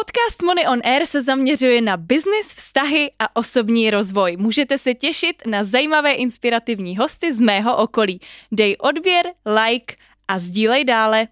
[0.00, 4.36] Podcast Money on Air se zaměřuje na biznis, vztahy a osobní rozvoj.
[4.36, 8.20] Můžete se těšit na zajímavé inspirativní hosty z mého okolí.
[8.52, 9.94] Dej odběr, like
[10.28, 11.28] a sdílej dále.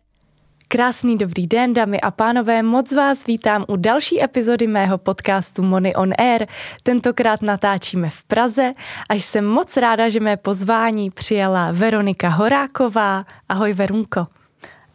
[0.69, 5.93] Krásný dobrý den, dámy a pánové, moc vás vítám u další epizody mého podcastu Money
[5.97, 6.47] on Air.
[6.83, 8.75] Tentokrát natáčíme v Praze
[9.09, 13.25] a jsem moc ráda, že mé pozvání přijala Veronika Horáková.
[13.49, 14.27] Ahoj Verunko.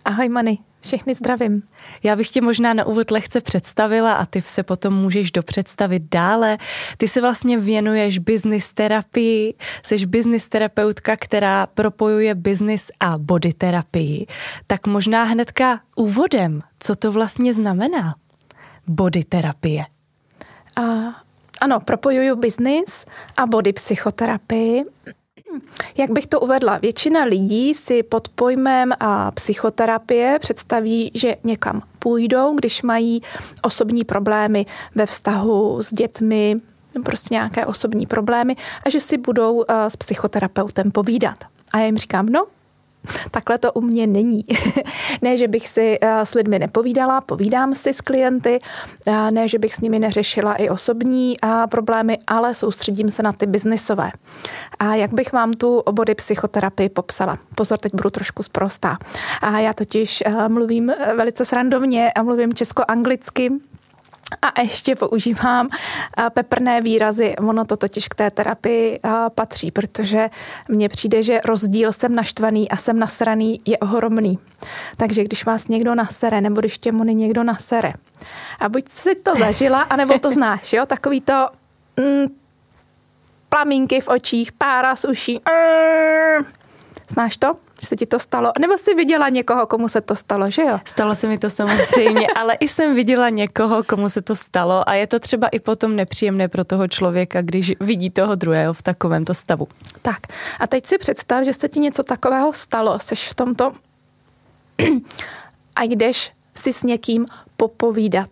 [0.05, 1.63] Ahoj Mani, všechny zdravím.
[2.03, 6.57] Já bych tě možná na úvod lehce představila a ty se potom můžeš dopředstavit dále.
[6.97, 14.27] Ty se vlastně věnuješ business terapii, jsi business terapeutka, která propojuje business a body terapii.
[14.67, 18.15] Tak možná hnedka úvodem, co to vlastně znamená
[18.87, 19.85] body terapie?
[20.75, 20.81] A,
[21.61, 23.05] ano, propojuju business
[23.37, 24.83] a body psychoterapii.
[25.97, 26.77] Jak bych to uvedla?
[26.77, 33.21] Většina lidí si pod pojmem a psychoterapie představí, že někam půjdou, když mají
[33.61, 36.55] osobní problémy ve vztahu s dětmi,
[37.05, 41.37] prostě nějaké osobní problémy a že si budou s psychoterapeutem povídat.
[41.73, 42.45] A já jim říkám, no,
[43.31, 44.43] Takhle to u mě není.
[45.21, 48.59] ne, že bych si eh, s lidmi nepovídala, povídám si s klienty,
[49.07, 53.31] eh, ne, že bych s nimi neřešila i osobní eh, problémy, ale soustředím se na
[53.31, 54.11] ty biznisové.
[54.79, 57.37] A jak bych vám tu obory psychoterapii popsala?
[57.55, 58.97] Pozor, teď budu trošku zprostá.
[59.41, 63.49] A já totiž mluvím velice srandovně a mluvím česko-anglicky,
[64.41, 65.69] a ještě používám
[66.33, 67.35] peprné výrazy.
[67.35, 68.99] Ono to totiž k té terapii
[69.35, 70.29] patří, protože
[70.67, 74.39] mně přijde, že rozdíl jsem naštvaný a jsem nasraný je ohromný.
[74.97, 77.93] Takže když vás někdo nasere, nebo když tě mony někdo nasere,
[78.59, 80.85] a buď si to zažila, anebo to znáš, jo?
[80.85, 81.47] Takový to
[81.97, 82.25] mm,
[83.49, 85.41] plamínky v očích, pára z uší.
[87.09, 87.55] Znáš to?
[87.83, 88.51] Že se ti to stalo?
[88.59, 90.79] Nebo jsi viděla někoho, komu se to stalo, že jo?
[90.85, 94.93] Stalo se mi to samozřejmě, ale i jsem viděla někoho, komu se to stalo a
[94.93, 99.33] je to třeba i potom nepříjemné pro toho člověka, když vidí toho druhého v takovémto
[99.33, 99.67] stavu.
[100.01, 100.17] Tak
[100.59, 103.71] a teď si představ, že se ti něco takového stalo, jsi v tomto
[105.75, 107.25] a jdeš si s někým
[107.57, 108.29] popovídat.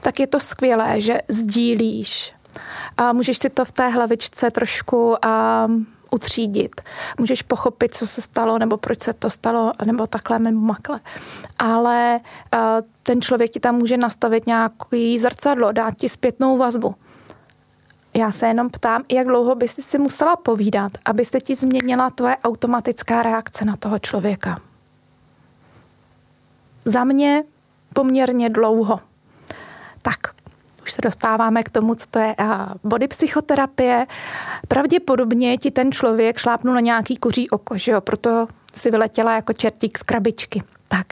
[0.00, 2.32] Tak je to skvělé, že sdílíš.
[2.96, 5.16] A můžeš si to v té hlavičce trošku
[5.66, 6.80] um, utřídit.
[7.18, 11.00] Můžeš pochopit, co se stalo, nebo proč se to stalo, nebo takhle, nebo makle.
[11.58, 12.20] Ale
[12.54, 12.60] uh,
[13.02, 16.94] ten člověk ti tam může nastavit nějaký zrcadlo, dát ti zpětnou vazbu.
[18.14, 22.10] Já se jenom ptám, jak dlouho by si si musela povídat, aby se ti změnila
[22.10, 24.60] tvoje automatická reakce na toho člověka.
[26.84, 27.44] Za mě
[27.94, 29.00] poměrně dlouho.
[30.02, 30.29] Tak,
[30.90, 32.36] už se dostáváme k tomu, co to je
[32.84, 34.06] body psychoterapie.
[34.68, 38.00] Pravděpodobně ti ten člověk šlápnul na nějaký kuří oko, že jo?
[38.00, 40.62] proto si vyletěla jako čertík z krabičky.
[40.88, 41.06] Tak,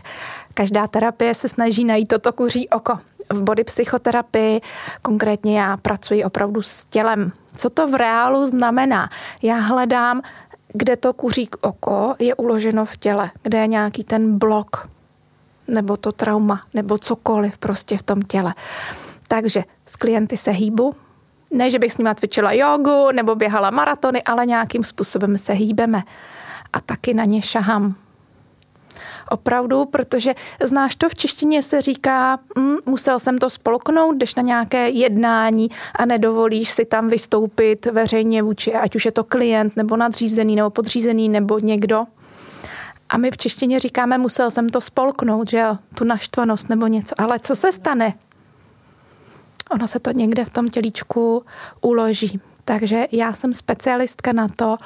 [0.55, 2.99] každá terapie se snaží najít toto kuří oko.
[3.31, 4.61] V body psychoterapii
[5.03, 7.33] konkrétně já pracuji opravdu s tělem.
[7.57, 9.11] Co to v reálu znamená?
[9.43, 10.23] Já hledám,
[10.73, 14.89] kde to kuří oko je uloženo v těle, kde je nějaký ten blok,
[15.69, 18.55] nebo to trauma, nebo cokoliv prostě v tom těle.
[19.29, 20.93] Takže s klienty se hýbu,
[21.51, 26.03] ne, že bych s nimi cvičila jogu nebo běhala maratony, ale nějakým způsobem se hýbeme.
[26.73, 27.95] A taky na ně šahám.
[29.31, 34.43] Opravdu, protože znáš to, v češtině se říká, hm, musel jsem to spolknout, jdeš na
[34.43, 39.97] nějaké jednání a nedovolíš si tam vystoupit veřejně vůči, ať už je to klient, nebo
[39.97, 42.05] nadřízený, nebo podřízený, nebo někdo.
[43.09, 47.15] A my v češtině říkáme, musel jsem to spolknout, že jo, tu naštvanost nebo něco.
[47.19, 48.15] Ale co se stane,
[49.71, 51.45] ono se to někde v tom tělíčku
[51.81, 52.41] uloží.
[52.65, 54.77] Takže já jsem specialistka na to,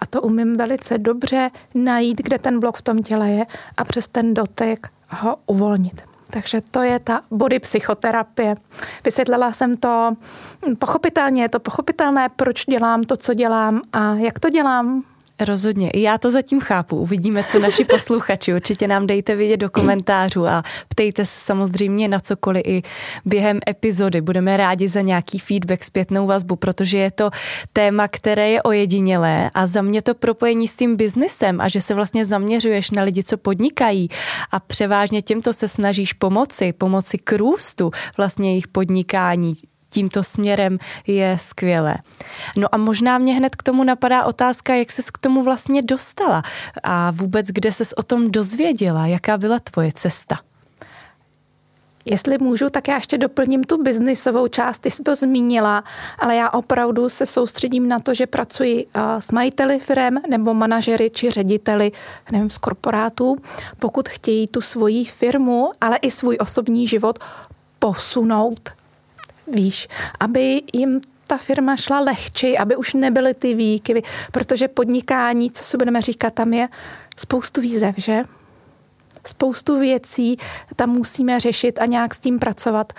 [0.00, 4.08] a to umím velice dobře najít, kde ten blok v tom těle je a přes
[4.08, 6.02] ten dotek ho uvolnit.
[6.30, 8.54] Takže to je ta body psychoterapie.
[9.04, 10.16] Vysvětlila jsem to
[10.78, 15.04] pochopitelně, je to pochopitelné, proč dělám to, co dělám a jak to dělám.
[15.44, 15.90] Rozhodně.
[15.94, 16.96] Já to zatím chápu.
[16.96, 18.54] Uvidíme, co naši posluchači.
[18.54, 22.82] Určitě nám dejte vidět do komentářů a ptejte se samozřejmě na cokoliv i
[23.24, 24.20] během epizody.
[24.20, 27.30] Budeme rádi za nějaký feedback, zpětnou vazbu, protože je to
[27.72, 31.94] téma, které je ojedinělé a za mě to propojení s tím biznesem a že se
[31.94, 34.08] vlastně zaměřuješ na lidi, co podnikají
[34.50, 39.54] a převážně těmto se snažíš pomoci, pomoci k růstu vlastně jejich podnikání,
[39.92, 41.96] tímto směrem je skvělé.
[42.56, 46.42] No a možná mě hned k tomu napadá otázka, jak ses k tomu vlastně dostala
[46.82, 50.38] a vůbec kde ses o tom dozvěděla, jaká byla tvoje cesta?
[52.04, 54.78] Jestli můžu, tak já ještě doplním tu biznisovou část.
[54.78, 55.84] Ty jsi to zmínila,
[56.18, 58.86] ale já opravdu se soustředím na to, že pracuji
[59.18, 61.92] s majiteli firm nebo manažery či řediteli
[62.32, 63.36] nevím, z korporátů,
[63.78, 67.18] pokud chtějí tu svoji firmu, ale i svůj osobní život
[67.78, 68.70] posunout,
[69.46, 69.88] víš,
[70.20, 74.02] aby jim ta firma šla lehčej, aby už nebyly ty výkyvy,
[74.32, 76.68] protože podnikání, co si budeme říkat, tam je
[77.16, 78.22] spoustu výzev, že?
[79.26, 80.36] spoustu věcí
[80.76, 82.92] tam musíme řešit a nějak s tím pracovat.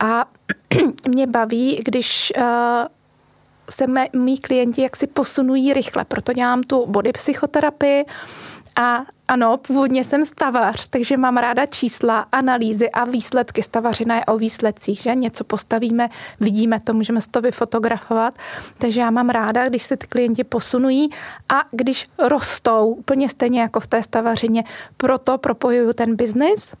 [0.00, 0.24] A
[1.08, 2.44] mě baví, když uh,
[3.70, 8.04] se mé, mý klienti jaksi posunují rychle, proto dělám tu body psychoterapii
[8.80, 13.62] a ano, původně jsem stavař, takže mám ráda čísla, analýzy a výsledky.
[13.62, 16.08] Stavařina je o výsledcích, že něco postavíme,
[16.40, 18.38] vidíme to, můžeme to vyfotografovat.
[18.78, 21.10] Takže já mám ráda, když se ty klienti posunují
[21.48, 24.64] a když rostou, úplně stejně jako v té stavařině.
[24.96, 26.72] Proto propojuju ten biznis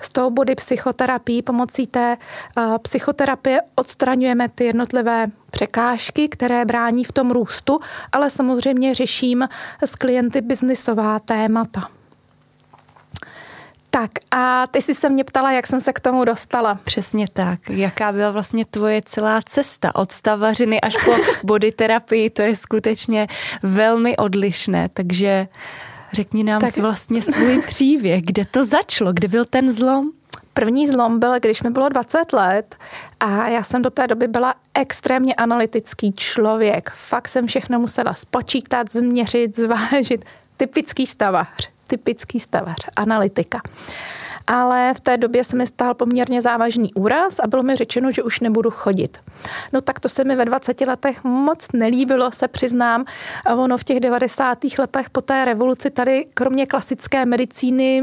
[0.00, 2.16] s tou body psychoterapii, pomocí té
[2.56, 7.80] uh, psychoterapie odstraňujeme ty jednotlivé překážky, které brání v tom růstu,
[8.12, 9.48] ale samozřejmě řeším
[9.84, 11.88] s klienty biznisová témata.
[13.94, 16.78] Tak a ty jsi se mě ptala, jak jsem se k tomu dostala.
[16.84, 17.70] Přesně tak.
[17.70, 21.12] Jaká byla vlastně tvoje celá cesta od stavařiny až po
[21.46, 23.26] body terapii, to je skutečně
[23.62, 25.46] velmi odlišné, takže
[26.14, 26.76] Řekni nám tak...
[26.76, 30.10] vlastně svůj příběh, kde to začalo, kde byl ten zlom?
[30.54, 32.76] První zlom byl, když mi bylo 20 let
[33.20, 36.90] a já jsem do té doby byla extrémně analytický člověk.
[36.90, 40.24] Fakt jsem všechno musela spočítat, změřit, zvážit.
[40.56, 43.60] Typický stavař, typický stavař, analytika
[44.46, 48.22] ale v té době se mi stál poměrně závažný úraz a bylo mi řečeno, že
[48.22, 49.18] už nebudu chodit.
[49.72, 53.04] No tak to se mi ve 20 letech moc nelíbilo, se přiznám.
[53.56, 54.58] Ono v těch 90.
[54.78, 58.02] letech po té revoluci tady kromě klasické medicíny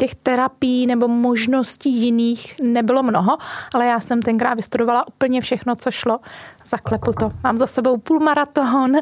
[0.00, 3.38] těch terapií nebo možností jiných nebylo mnoho,
[3.74, 6.20] ale já jsem tenkrát vystudovala úplně všechno, co šlo.
[6.66, 7.30] Zaklepu to.
[7.44, 8.96] Mám za sebou půlmaraton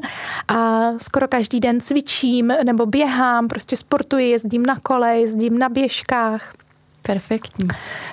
[0.48, 6.52] a skoro každý den cvičím nebo běhám, prostě sportuji, jezdím na kole, jezdím na běžkách.
[7.02, 7.68] Perfektní.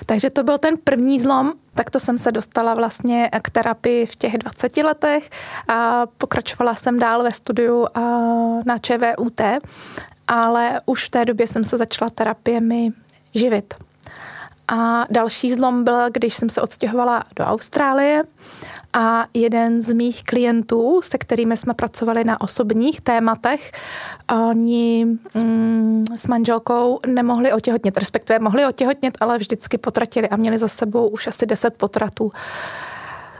[0.06, 4.16] Takže to byl ten první zlom, tak to jsem se dostala vlastně k terapii v
[4.16, 5.30] těch 20 letech
[5.68, 7.86] a pokračovala jsem dál ve studiu
[8.66, 9.40] na ČVUT
[10.28, 12.92] ale už v té době jsem se začala terapiemi
[13.34, 13.74] živit.
[14.68, 18.22] A další zlom byl, když jsem se odstěhovala do Austrálie
[18.92, 23.72] a jeden z mých klientů, se kterými jsme pracovali na osobních tématech,
[24.50, 30.68] oni mm, s manželkou nemohli otěhotnět, respektive mohli otěhotnět, ale vždycky potratili a měli za
[30.68, 32.32] sebou už asi 10 potratů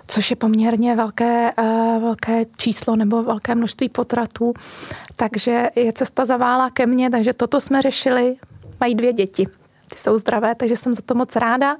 [0.07, 4.55] což je poměrně velké, uh, velké číslo nebo velké množství potratů.
[5.17, 8.37] Takže je cesta zavála ke mně, takže toto jsme řešili.
[8.81, 9.47] Mají dvě děti,
[9.89, 11.77] ty jsou zdravé, takže jsem za to moc ráda.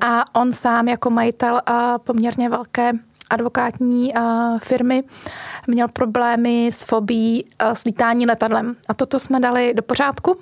[0.00, 2.92] A on sám jako majitel a poměrně velké
[3.30, 4.14] advokátní
[4.58, 5.04] firmy
[5.66, 8.76] měl problémy s fobí s lítání letadlem.
[8.88, 10.36] A toto jsme dali do pořádku.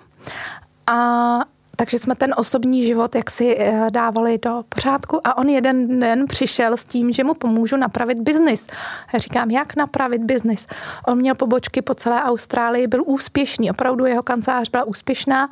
[0.87, 1.41] A
[1.77, 6.77] takže jsme ten osobní život jaksi eh, dávali do pořádku a on jeden den přišel
[6.77, 8.67] s tím, že mu pomůžu napravit biznis.
[9.15, 10.67] Říkám, jak napravit biznis?
[11.07, 15.51] On měl pobočky po celé Austrálii, byl úspěšný, opravdu jeho kancelář byla úspěšná,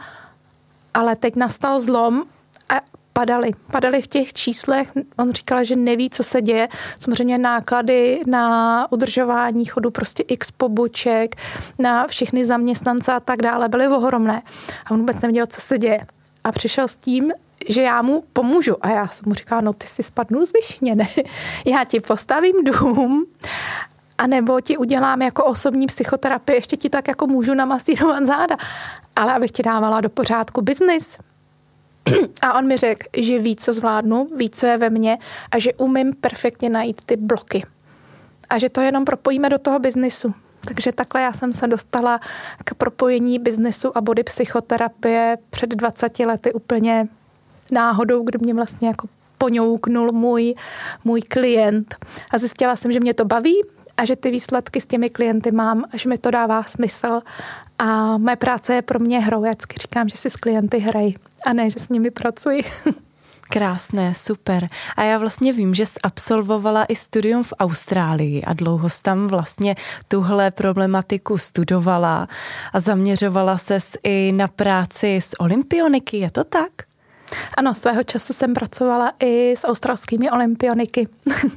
[0.95, 2.25] ale teď nastal zlom
[3.13, 3.51] a padali.
[3.73, 4.93] Padali v těch číslech.
[5.19, 6.69] On říkal, že neví, co se děje.
[7.01, 11.37] Samozřejmě náklady na udržování chodu, prostě x poboček,
[11.79, 14.43] na všechny zaměstnance a tak dále byly ohromné.
[14.87, 16.01] A on vůbec nevěděl, co se děje.
[16.45, 17.33] A přišel s tím,
[17.69, 18.77] že já mu pomůžu.
[18.81, 21.09] A já jsem mu říkala, no ty si spadnu z vyšně, ne?
[21.67, 23.27] Já ti postavím dům
[24.19, 28.57] a nebo ti udělám jako osobní psychoterapii, ještě ti tak jako můžu namasírovat záda.
[29.17, 31.19] Ale abych ti dávala do pořádku biznis,
[32.43, 35.19] a on mi řekl, že ví, co zvládnu, ví, co je ve mně
[35.51, 37.65] a že umím perfektně najít ty bloky.
[38.51, 40.35] A že to jenom propojíme do toho biznisu.
[40.67, 42.21] Takže takhle já jsem se dostala
[42.65, 47.09] k propojení biznesu a body psychoterapie před 20 lety úplně
[47.73, 50.55] náhodou, kdy mě vlastně jako poňouknul můj,
[51.05, 51.97] můj klient.
[52.31, 53.55] A zjistila jsem, že mě to baví
[53.97, 57.21] a že ty výsledky s těmi klienty mám, že mi to dává smysl.
[57.79, 59.45] A moje práce je pro mě hrou.
[59.45, 61.15] Já říkám, že si s klienty hrají
[61.47, 62.65] a ne, že s nimi pracuji.
[63.53, 64.69] Krásné, super.
[64.97, 69.27] A já vlastně vím, že jsi absolvovala i studium v Austrálii a dlouho jsi tam
[69.27, 69.75] vlastně
[70.09, 72.29] tuhle problematiku studovala
[72.73, 76.73] a zaměřovala ses i na práci s olympioniky, je to tak?
[77.57, 81.09] Ano, svého času jsem pracovala i s australskými olympioniky.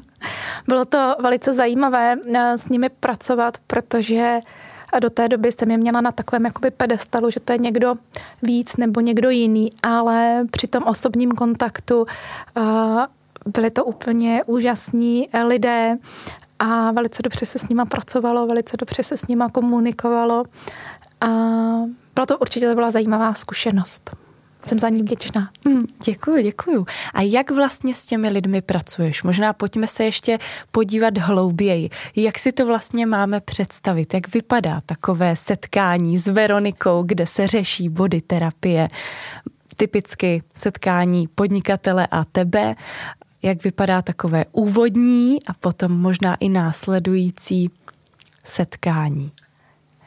[0.68, 4.39] Bylo to velice zajímavé eh, s nimi pracovat, protože
[4.96, 7.94] a do té doby jsem je měla na takovém jakoby pedestalu, že to je někdo
[8.42, 12.06] víc nebo někdo jiný, ale při tom osobním kontaktu
[13.46, 15.98] byli to úplně úžasní lidé
[16.60, 20.44] a velice dobře se s nima pracovalo, velice dobře se s nima komunikovalo
[21.22, 21.28] a
[22.16, 24.25] byla to určitě to byla zajímavá zkušenost
[24.67, 25.50] jsem za ní vděčná.
[25.65, 26.86] Hmm, děkuji, děkuji.
[27.13, 29.24] A jak vlastně s těmi lidmi pracuješ?
[29.24, 30.39] Možná pojďme se ještě
[30.72, 31.89] podívat hlouběji.
[32.15, 34.13] Jak si to vlastně máme představit?
[34.13, 38.88] Jak vypadá takové setkání s Veronikou, kde se řeší body terapie?
[39.77, 42.75] Typicky setkání podnikatele a tebe.
[43.41, 47.69] Jak vypadá takové úvodní a potom možná i následující
[48.43, 49.31] setkání?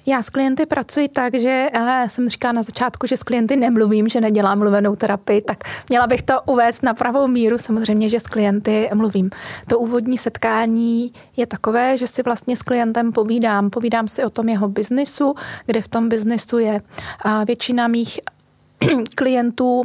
[0.09, 4.09] Já s klienty pracuji tak, že já jsem říkala na začátku, že s klienty nemluvím,
[4.09, 7.59] že nedělám mluvenou terapii, tak měla bych to uvést na pravou míru.
[7.59, 9.31] Samozřejmě, že s klienty mluvím.
[9.67, 13.71] To úvodní setkání je takové, že si vlastně s klientem povídám.
[13.71, 15.35] Povídám si o tom jeho biznisu,
[15.67, 16.81] kde v tom biznisu je.
[17.23, 18.21] A většina mých
[19.15, 19.85] klientů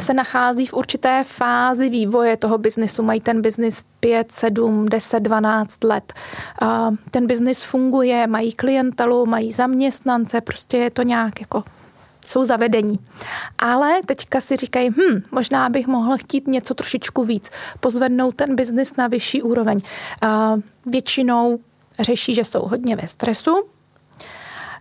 [0.00, 3.02] se nachází v určité fázi vývoje toho biznesu.
[3.02, 6.12] Mají ten biznis 5, 7, 10, 12 let.
[7.10, 11.64] Ten biznis funguje, mají klientelu, mají zaměstnance, prostě je to nějak jako
[12.26, 12.98] jsou zavedení.
[13.58, 18.96] Ale teďka si říkají, hm, možná bych mohl chtít něco trošičku víc, pozvednout ten biznis
[18.96, 19.78] na vyšší úroveň.
[20.86, 21.58] Většinou
[22.00, 23.62] řeší, že jsou hodně ve stresu,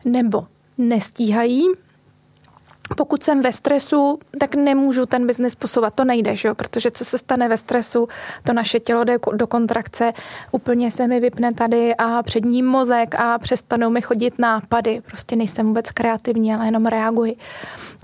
[0.06, 0.48] nebo
[0.78, 1.66] nestíhají
[2.96, 5.94] pokud jsem ve stresu, tak nemůžu ten biznis posouvat.
[5.94, 6.56] To nejde, že jo?
[6.56, 8.08] protože co se stane ve stresu,
[8.44, 10.12] to naše tělo jde do kontrakce,
[10.52, 15.02] úplně se mi vypne tady a před ním mozek a přestanou mi chodit nápady.
[15.06, 17.36] Prostě nejsem vůbec kreativní, ale jenom reaguji.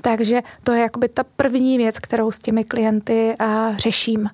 [0.01, 4.29] Takže to je jakoby ta první věc, kterou s těmi klienty a, řeším.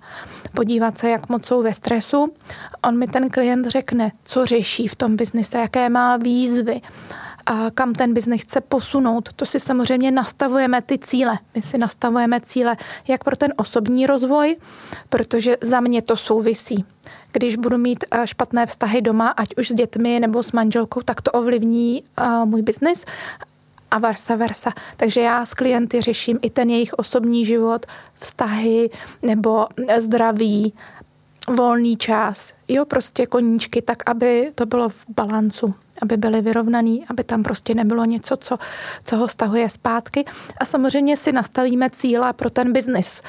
[0.53, 2.33] Podívat se, jak moc jsou ve stresu.
[2.83, 6.81] On mi ten klient řekne, co řeší v tom biznise, jaké má výzvy
[7.73, 9.29] kam ten biznes chce posunout.
[9.35, 11.39] To si samozřejmě nastavujeme ty cíle.
[11.55, 14.57] My si nastavujeme cíle jak pro ten osobní rozvoj,
[15.09, 16.85] protože za mě to souvisí.
[17.33, 21.21] Když budu mít eh, špatné vztahy doma, ať už s dětmi nebo s manželkou, tak
[21.21, 23.05] to ovlivní eh, můj biznis
[23.91, 24.73] a versa versa.
[24.97, 28.89] Takže já s klienty řeším i ten jejich osobní život, vztahy
[29.21, 29.67] nebo
[29.97, 30.73] zdraví,
[31.47, 37.23] volný čas, jo, prostě koníčky, tak aby to bylo v balancu aby byly vyrovnaný, aby
[37.23, 38.57] tam prostě nebylo něco, co,
[39.03, 40.25] co ho stahuje zpátky.
[40.57, 43.21] A samozřejmě si nastavíme cíle pro ten biznis.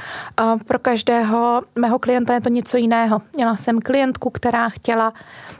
[0.67, 3.23] Pro každého mého klienta je to něco jiného.
[3.37, 5.13] Měla jsem klientku, která chtěla,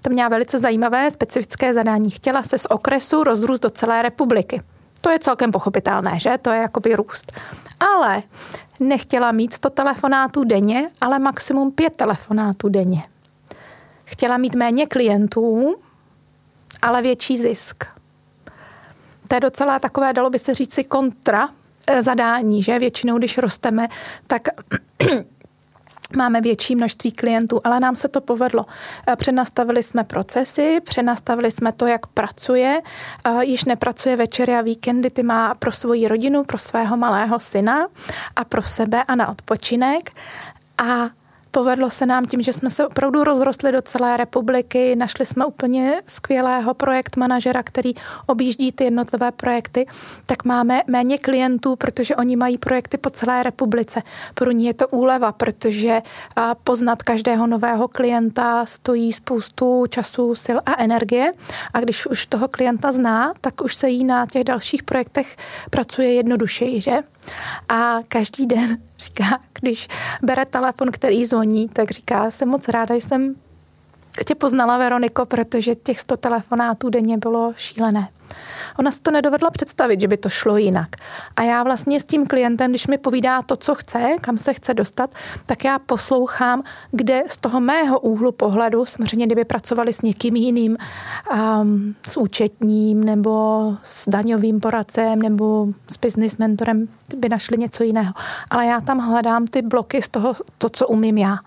[0.03, 4.63] to měla velice zajímavé specifické zadání, chtěla se z okresu rozrůst do celé republiky.
[5.01, 6.39] To je celkem pochopitelné, že?
[6.43, 7.33] To je jakoby růst.
[7.81, 8.23] Ale
[8.81, 13.03] nechtěla mít 100 telefonátů denně, ale maximum 5 telefonátů denně.
[14.05, 15.75] Chtěla mít méně klientů,
[16.83, 17.85] ale větší zisk.
[19.29, 21.49] To je docela takové, dalo by se říci, kontra
[21.87, 23.89] eh, zadání, že většinou, když rosteme,
[24.27, 24.49] tak
[26.17, 28.67] máme větší množství klientů, ale nám se to povedlo.
[29.07, 32.83] Eh, přenastavili jsme procesy, přenastavili jsme to, jak pracuje.
[33.25, 37.87] Eh, již nepracuje večery a víkendy, ty má pro svoji rodinu, pro svého malého syna
[38.37, 40.11] a pro sebe a na odpočinek.
[40.79, 41.11] A
[41.55, 46.03] Povedlo se nám tím, že jsme se opravdu rozrostli do celé republiky, našli jsme úplně
[46.07, 47.95] skvělého projekt manažera, který
[48.27, 49.87] objíždí ty jednotlivé projekty,
[50.27, 54.03] tak máme méně klientů, protože oni mají projekty po celé republice.
[54.35, 56.03] Pro ně je to úleva, protože
[56.65, 61.33] poznat každého nového klienta stojí spoustu času, sil a energie
[61.75, 65.37] a když už toho klienta zná, tak už se jí na těch dalších projektech
[65.71, 66.99] pracuje jednodušeji, že?
[67.69, 69.89] A každý den říká, když
[70.23, 73.35] bere telefon, který zvoní, tak říká, jsem moc ráda, že jsem
[74.27, 78.09] tě poznala, Veroniko, protože těch 100 telefonátů denně bylo šílené.
[78.79, 80.89] Ona si to nedovedla představit, že by to šlo jinak.
[81.37, 84.75] A já vlastně s tím klientem, když mi povídá to, co chce, kam se chce
[84.75, 85.11] dostat,
[85.47, 90.77] tak já poslouchám, kde z toho mého úhlu pohledu, samozřejmě kdyby pracovali s někým jiným,
[91.61, 98.15] um, s účetním nebo s daňovým poradcem nebo s business mentorem, by našli něco jiného.
[98.51, 101.39] Ale já tam hledám ty bloky z toho, to, co umím já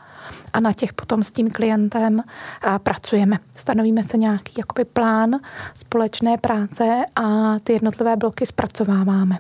[0.53, 2.24] a na těch potom s tím klientem
[2.84, 3.39] pracujeme.
[3.55, 5.36] Stanovíme se nějaký jakoby plán
[5.74, 9.38] společné práce a ty jednotlivé bloky zpracováváme.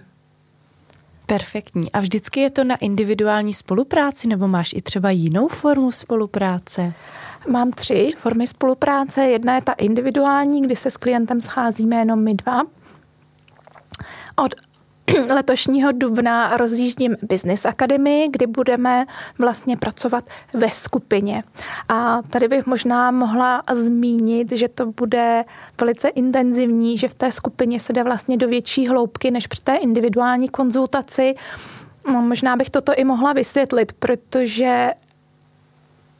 [1.25, 1.91] Perfektní.
[1.91, 6.93] A vždycky je to na individuální spolupráci nebo máš i třeba jinou formu spolupráce?
[7.49, 9.21] Mám tři formy spolupráce.
[9.21, 12.61] Jedna je ta individuální, kdy se s klientem scházíme jenom my dva.
[14.35, 14.55] Od
[15.29, 19.05] letošního dubna rozjíždím Business Academy, kdy budeme
[19.39, 21.43] vlastně pracovat ve skupině.
[21.89, 25.45] A tady bych možná mohla zmínit, že to bude
[25.79, 29.75] velice intenzivní, že v té skupině se jde vlastně do větší hloubky než při té
[29.75, 31.35] individuální konzultaci.
[32.13, 34.91] No, možná bych toto i mohla vysvětlit, protože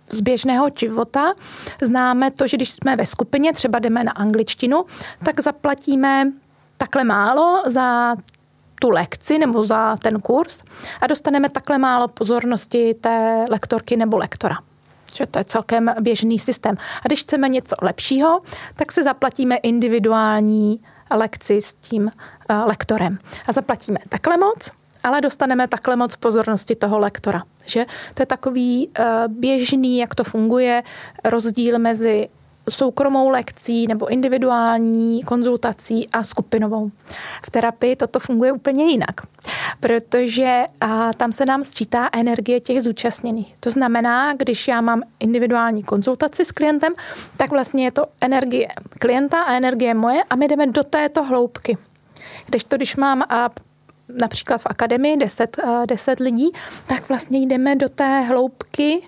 [0.09, 1.33] z běžného života
[1.81, 4.85] známe to, že když jsme ve skupině, třeba jdeme na angličtinu,
[5.23, 6.31] tak zaplatíme
[6.77, 8.15] takhle málo za
[8.81, 10.63] tu lekci nebo za ten kurz
[11.01, 14.57] a dostaneme takhle málo pozornosti té lektorky nebo lektora
[15.15, 16.75] že to je celkem běžný systém.
[17.03, 18.41] A když chceme něco lepšího,
[18.75, 20.79] tak si zaplatíme individuální
[21.13, 23.17] lekci s tím uh, lektorem.
[23.47, 24.71] A zaplatíme takhle moc,
[25.03, 27.43] ale dostaneme takhle moc pozornosti toho lektora.
[27.65, 27.85] Že?
[28.13, 30.83] To je takový uh, běžný, jak to funguje,
[31.23, 32.29] rozdíl mezi
[32.69, 36.91] soukromou lekcí nebo individuální konzultací a skupinovou.
[37.45, 39.21] V terapii toto funguje úplně jinak,
[39.79, 43.55] protože a, tam se nám sčítá energie těch zúčastněných.
[43.59, 46.93] To znamená, když já mám individuální konzultaci s klientem,
[47.37, 48.67] tak vlastně je to energie
[48.99, 51.77] klienta a energie moje a my jdeme do této hloubky.
[52.45, 53.49] Když to, když mám a,
[54.09, 56.51] například v akademii 10, 10 lidí,
[56.87, 59.01] tak vlastně jdeme do té hloubky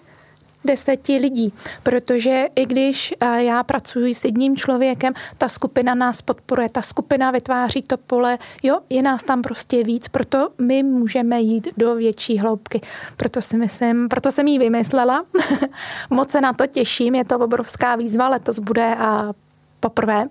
[0.68, 6.70] deseti lidí, protože i když eh, já pracuji s jedním člověkem, ta skupina nás podporuje,
[6.70, 11.68] ta skupina vytváří to pole, jo, je nás tam prostě víc, proto my můžeme jít
[11.78, 12.82] do větší hloubky.
[13.18, 15.26] Proto si myslím, proto jsem ji vymyslela,
[16.10, 19.34] moc se na to těším, je to obrovská výzva, letos bude a
[19.80, 20.28] poprvé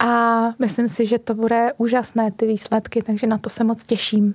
[0.00, 4.34] a myslím si, že to bude úžasné ty výsledky, takže na to se moc těším.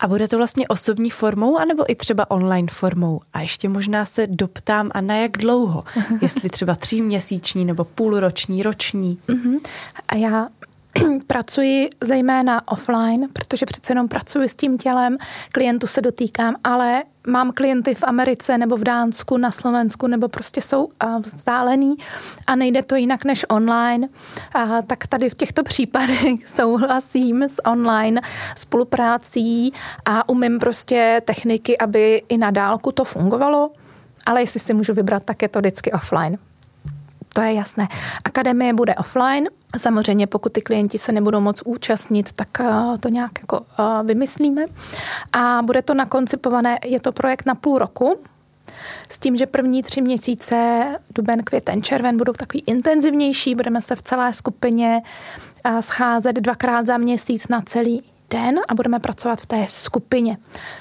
[0.00, 3.20] A bude to vlastně osobní formou, anebo i třeba online formou?
[3.32, 5.84] A ještě možná se doptám, a na jak dlouho?
[6.22, 9.18] Jestli třeba tříměsíční nebo půlroční, roční?
[9.28, 9.60] Uh-huh.
[10.08, 10.48] A já
[11.26, 15.16] pracuji zejména offline, protože přece jenom pracuji s tím tělem,
[15.52, 20.60] klientu se dotýkám, ale mám klienty v Americe nebo v Dánsku, na Slovensku, nebo prostě
[20.60, 20.88] jsou
[21.20, 21.94] vzdálený
[22.46, 24.08] a nejde to jinak než online.
[24.54, 28.20] A tak tady v těchto případech souhlasím s online
[28.56, 29.72] spoluprácí
[30.04, 33.70] a umím prostě techniky, aby i na dálku to fungovalo,
[34.26, 36.38] ale jestli si můžu vybrat, tak je to vždycky offline
[37.38, 37.88] to je jasné.
[38.24, 42.64] Akademie bude offline, Samozřejmě, pokud ty klienti se nebudou moc účastnit, tak eh,
[43.00, 44.64] to nějak jako eh, vymyslíme.
[45.32, 48.18] A bude to nakoncipované, je to projekt na půl roku,
[49.08, 54.02] s tím, že první tři měsíce, duben, květen, červen, budou takový intenzivnější, budeme se v
[54.02, 55.02] celé skupině
[55.64, 60.38] eh, scházet dvakrát za měsíc na celý den a budeme pracovat v té skupině.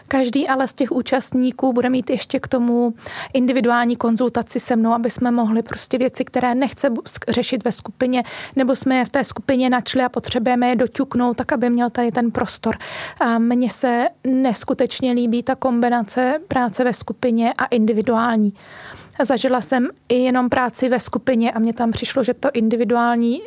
[0.07, 2.93] Každý ale z těch účastníků bude mít ještě k tomu
[3.33, 6.89] individuální konzultaci se mnou, aby jsme mohli prostě věci, které nechce
[7.29, 8.23] řešit ve skupině,
[8.55, 12.11] nebo jsme je v té skupině načli a potřebujeme je doťuknout, tak aby měl tady
[12.11, 12.77] ten prostor.
[13.19, 18.53] A mně se neskutečně líbí ta kombinace práce ve skupině a individuální.
[19.23, 23.41] Zažila jsem i jenom práci ve skupině a mně tam přišlo, že to individuální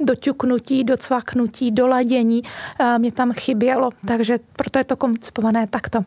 [0.00, 2.42] doťuknutí, docvaknutí, doladění
[2.98, 6.04] mě tam chybělo, takže proto je to koncipované takto.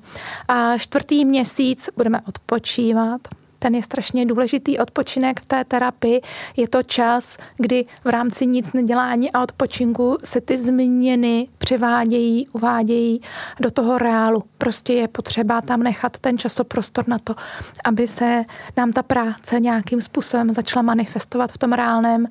[0.48, 3.22] A čtvrtý měsíc budeme odpočívat,
[3.60, 6.22] ten je strašně důležitý odpočinek v té terapii.
[6.58, 13.22] Je to čas, kdy v rámci nic nedělání a odpočinku se ty změny přivádějí, uvádějí
[13.60, 14.44] do toho reálu.
[14.58, 17.36] Prostě je potřeba tam nechat ten časoprostor na to,
[17.84, 18.46] aby se
[18.78, 22.28] nám ta práce nějakým způsobem začala manifestovat v tom reálném,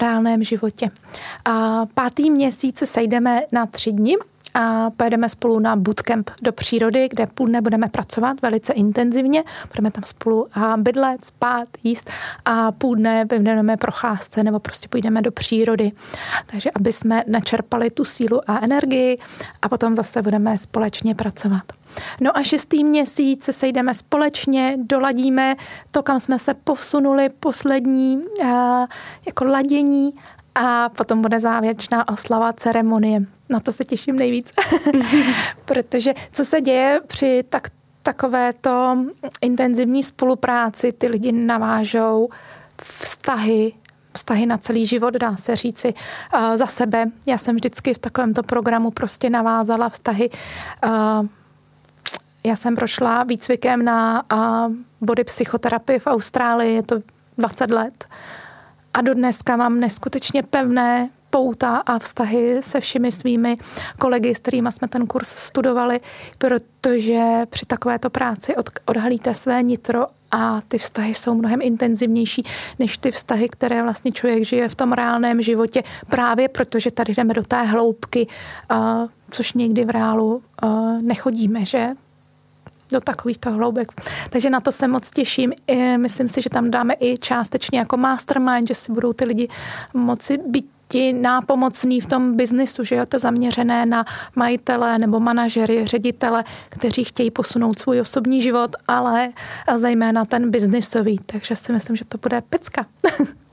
[0.00, 0.90] reálném životě.
[1.44, 4.16] A pátý měsíc se sejdeme na tři dny,
[4.54, 9.44] a pojedeme spolu na bootcamp do přírody, kde půl dne budeme pracovat velice intenzivně.
[9.72, 12.10] Budeme tam spolu bydlet, spát, jíst
[12.44, 15.92] a půl dne vyjdeme procházce nebo prostě půjdeme do přírody.
[16.46, 19.18] Takže aby jsme načerpali tu sílu a energii
[19.62, 21.62] a potom zase budeme společně pracovat.
[22.20, 25.56] No a šestý měsíc se sejdeme společně, doladíme
[25.90, 28.48] to, kam jsme se posunuli, poslední uh,
[29.26, 30.14] jako ladění
[30.54, 33.20] a potom bude závěrečná oslava ceremonie.
[33.48, 34.52] Na to se těším nejvíc.
[35.64, 37.68] Protože co se děje při tak,
[38.02, 38.98] takovéto
[39.40, 42.28] intenzivní spolupráci, ty lidi navážou
[42.82, 43.72] vztahy,
[44.12, 45.94] vztahy na celý život, dá se říci,
[46.34, 47.06] uh, za sebe.
[47.26, 50.30] Já jsem vždycky v takovémto programu prostě navázala vztahy.
[50.86, 51.26] Uh,
[52.44, 57.00] já jsem prošla výcvikem na uh, body psychoterapii v Austrálii, je to
[57.38, 58.04] 20 let.
[58.94, 63.56] A do dneska mám neskutečně pevné pouta a vztahy se všemi svými
[63.98, 66.00] kolegy, s kterými jsme ten kurz studovali,
[66.38, 72.44] protože při takovéto práci od, odhalíte své nitro a ty vztahy jsou mnohem intenzivnější
[72.78, 77.34] než ty vztahy, které vlastně člověk žije v tom reálném životě, právě protože tady jdeme
[77.34, 78.26] do té hloubky,
[79.30, 80.42] což někdy v reálu
[81.02, 81.94] nechodíme, že?
[82.92, 83.92] Do takovýchto hloubek.
[84.30, 85.52] Takže na to se moc těším.
[85.96, 89.48] Myslím si, že tam dáme i částečně jako mastermind, že si budou ty lidi
[89.94, 94.04] moci být ti nápomocný v tom biznisu, že je to zaměřené na
[94.36, 99.28] majitele nebo manažery, ředitele, kteří chtějí posunout svůj osobní život, ale
[99.76, 101.18] zejména ten biznisový.
[101.26, 102.86] Takže si myslím, že to bude pecka.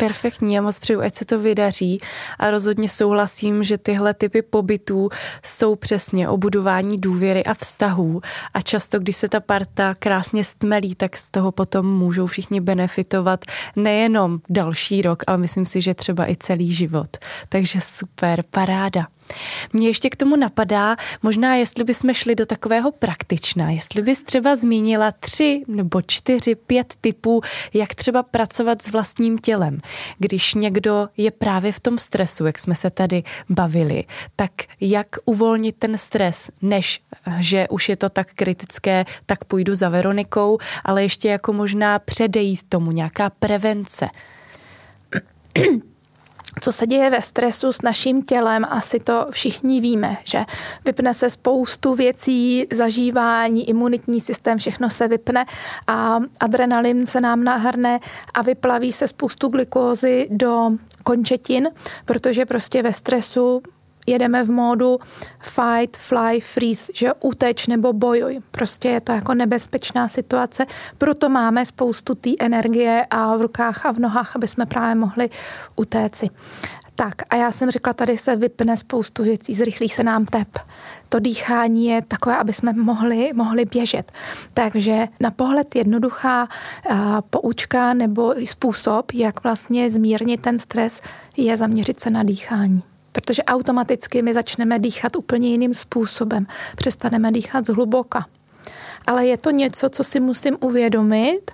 [0.00, 2.00] perfektní a moc přeju, ať se to vydaří
[2.38, 5.08] a rozhodně souhlasím, že tyhle typy pobytů
[5.44, 8.20] jsou přesně o budování důvěry a vztahů
[8.54, 13.44] a často, když se ta parta krásně stmelí, tak z toho potom můžou všichni benefitovat
[13.76, 17.16] nejenom další rok, ale myslím si, že třeba i celý život.
[17.48, 19.06] Takže super, paráda.
[19.72, 24.56] Mně ještě k tomu napadá, možná jestli bychom šli do takového praktična, jestli bys třeba
[24.56, 27.40] zmínila tři nebo čtyři, pět typů,
[27.74, 29.78] jak třeba pracovat s vlastním tělem.
[30.18, 34.04] Když někdo je právě v tom stresu, jak jsme se tady bavili,
[34.36, 37.00] tak jak uvolnit ten stres, než
[37.38, 42.60] že už je to tak kritické, tak půjdu za Veronikou, ale ještě jako možná předejít
[42.68, 44.08] tomu, nějaká prevence
[46.60, 50.44] co se děje ve stresu s naším tělem, asi to všichni víme, že
[50.84, 55.46] vypne se spoustu věcí, zažívání, imunitní systém, všechno se vypne
[55.86, 58.00] a adrenalin se nám nahrne
[58.34, 60.70] a vyplaví se spoustu glukózy do
[61.04, 61.70] končetin,
[62.04, 63.62] protože prostě ve stresu
[64.10, 64.98] jedeme v módu
[65.40, 68.40] fight, fly, freeze, že uteč nebo bojuj.
[68.50, 70.66] Prostě je to jako nebezpečná situace,
[70.98, 75.30] proto máme spoustu té energie a v rukách a v nohách, aby jsme právě mohli
[75.76, 76.30] utéci.
[77.00, 80.58] Tak a já jsem řekla, tady se vypne spoustu věcí, zrychlí se nám tep.
[81.08, 84.12] To dýchání je takové, aby jsme mohli, mohli běžet.
[84.54, 86.48] Takže na pohled jednoduchá
[86.90, 91.02] a, poučka nebo způsob, jak vlastně zmírnit ten stres,
[91.36, 96.46] je zaměřit se na dýchání protože automaticky my začneme dýchat úplně jiným způsobem.
[96.76, 98.26] Přestaneme dýchat zhluboka.
[99.06, 101.50] Ale je to něco, co si musím uvědomit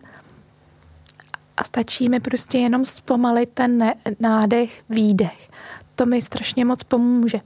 [1.57, 5.49] a stačí mi prostě jenom zpomalit ten nádech, výdech.
[5.95, 7.41] To mi strašně moc pomůže.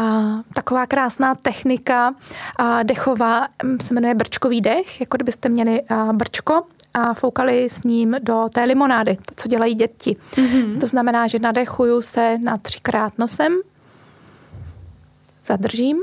[0.00, 0.20] A
[0.54, 2.14] taková krásná technika
[2.56, 3.48] a dechová
[3.82, 6.62] se jmenuje brčkový dech, jako kdybyste měli brčko
[6.94, 10.16] a foukali s ním do té limonády, to, co dělají děti.
[10.32, 10.80] Mm-hmm.
[10.80, 13.60] To znamená, že nadechuju se na třikrát nosem,
[15.46, 16.02] zadržím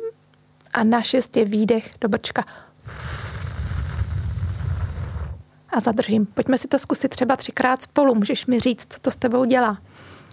[0.73, 2.45] a na šest je výdech do brčka.
[5.69, 6.25] A zadržím.
[6.25, 8.15] Pojďme si to zkusit třeba třikrát spolu.
[8.15, 9.77] Můžeš mi říct, co to s tebou dělá.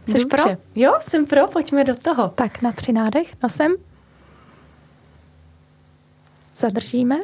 [0.07, 0.43] Jsi Dobře.
[0.43, 0.57] pro?
[0.75, 2.29] Jo, jsem pro, pojďme do toho.
[2.29, 3.75] Tak na tři nádech nosem.
[6.57, 7.17] Zadržíme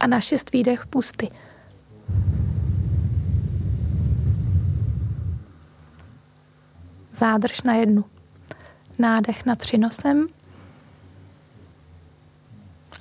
[0.00, 1.28] a na šest výdech pusty.
[7.20, 8.04] Zádrž na jednu.
[8.98, 10.28] Nádech na tři nosem.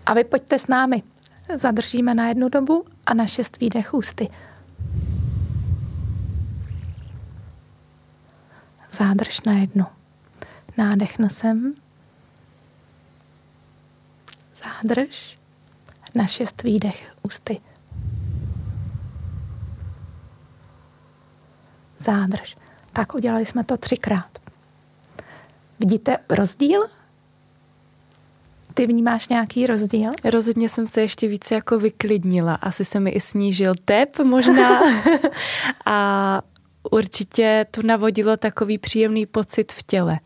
[0.06, 1.04] A vy pojďte s námi.
[1.58, 4.28] Zadržíme na jednu dobu a na šest výdech ústy.
[8.92, 9.86] Zádrž na jednu.
[10.78, 11.76] Nádech nosem.
[14.54, 15.40] Zádrž.
[16.16, 17.62] Na šest výdech ústy.
[22.00, 22.58] Zádrž.
[23.00, 24.30] Tak udělali jsme to třikrát.
[25.80, 26.82] Vidíte rozdíl?
[28.74, 30.12] Ty vnímáš nějaký rozdíl?
[30.24, 32.56] Rozhodně jsem se ještě více jako vyklidnila.
[32.56, 34.82] Asi se mi i snížil tep možná.
[35.86, 36.42] a
[36.92, 40.20] určitě to navodilo takový příjemný pocit v těle.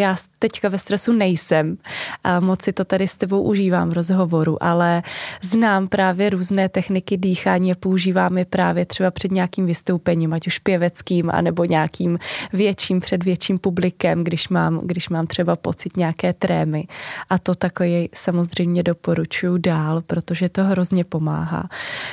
[0.00, 1.76] Já teďka ve stresu nejsem
[2.24, 5.02] a moc si to tady s tebou užívám v rozhovoru, ale
[5.42, 10.58] znám právě různé techniky dýchání a používám je právě třeba před nějakým vystoupením, ať už
[10.58, 12.18] pěveckým, anebo nějakým
[12.52, 16.84] větším, před větším publikem, když mám, když mám třeba pocit nějaké trémy.
[17.30, 21.68] A to takový samozřejmě doporučuju dál, protože to hrozně pomáhá.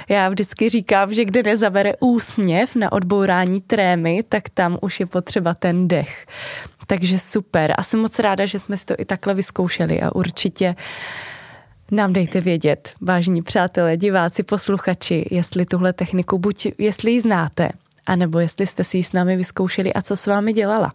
[0.09, 5.53] Já vždycky říkám, že kde nezabere úsměv na odbourání trémy, tak tam už je potřeba
[5.53, 6.25] ten dech.
[6.87, 7.73] Takže super.
[7.77, 10.75] A jsem moc ráda, že jsme si to i takhle vyzkoušeli a určitě
[11.91, 17.69] nám dejte vědět, vážní přátelé, diváci, posluchači, jestli tuhle techniku, buď jestli ji znáte,
[18.05, 20.93] anebo jestli jste si ji s námi vyzkoušeli a co s vámi dělala.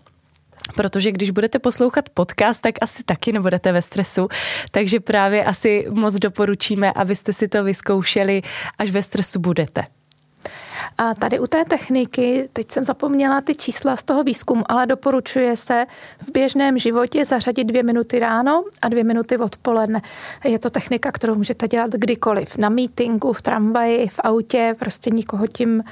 [0.74, 4.28] Protože když budete poslouchat podcast, tak asi taky nebudete ve stresu.
[4.70, 8.42] Takže právě asi moc doporučíme, abyste si to vyzkoušeli,
[8.78, 9.82] až ve stresu budete.
[10.98, 15.56] A tady u té techniky, teď jsem zapomněla ty čísla z toho výzkumu, ale doporučuje
[15.56, 15.86] se
[16.18, 20.02] v běžném životě zařadit dvě minuty ráno a dvě minuty odpoledne.
[20.44, 22.56] Je to technika, kterou můžete dělat kdykoliv.
[22.56, 25.82] Na meetingu, v tramvaji, v autě, prostě nikoho tím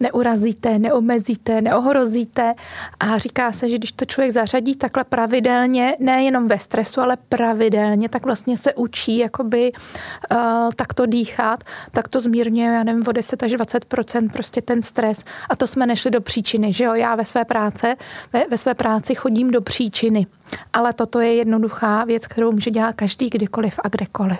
[0.00, 2.54] neurazíte, neomezíte, neohrozíte.
[3.00, 8.08] A říká se, že když to člověk zařadí takhle pravidelně, nejenom ve stresu, ale pravidelně,
[8.08, 10.38] tak vlastně se učí jakoby uh,
[10.76, 15.24] takto dýchat, tak to zmírňuje, já nevím, o 10 až 20% prostě ten stres.
[15.50, 16.94] A to jsme nešli do příčiny, že jo?
[16.94, 17.96] Já ve své práce,
[18.32, 20.26] ve, ve své práci chodím do příčiny.
[20.72, 24.38] Ale toto je jednoduchá věc, kterou může dělat každý kdykoliv a kdekoliv.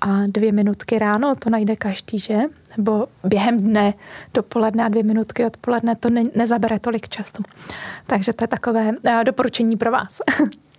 [0.00, 2.38] A dvě minutky ráno, to najde každý, že?
[2.76, 3.94] Nebo během dne,
[4.34, 7.42] dopoledne a dvě minutky odpoledne, to ne, nezabere tolik času.
[8.06, 10.20] Takže to je takové uh, doporučení pro vás.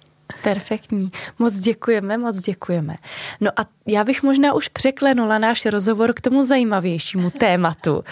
[0.44, 1.12] Perfektní.
[1.40, 2.96] Moc děkujeme, moc děkujeme.
[3.42, 8.04] No a já bych možná už překlenula náš rozhovor k tomu zajímavějšímu tématu,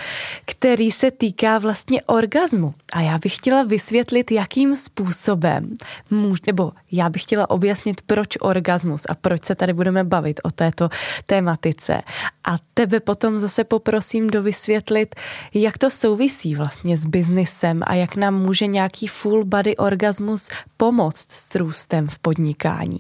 [0.46, 2.74] který se týká vlastně orgazmu.
[2.94, 5.74] A já bych chtěla vysvětlit, jakým způsobem,
[6.10, 10.52] můž, nebo já bych chtěla objasnit, proč orgasmus a proč se tady budeme bavit o
[10.52, 10.90] této
[11.26, 12.02] tématice.
[12.44, 15.16] A tebe potom zase poprosím dovysvětlit,
[15.54, 21.32] jak to souvisí vlastně s biznisem a jak nám může nějaký full body orgasmus pomoct
[21.32, 23.00] s růstem v podnikání.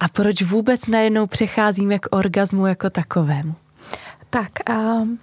[0.00, 3.54] A proč vůbec najednou přecházíme k orgazmu jako takovému?
[4.30, 5.18] Tak, um,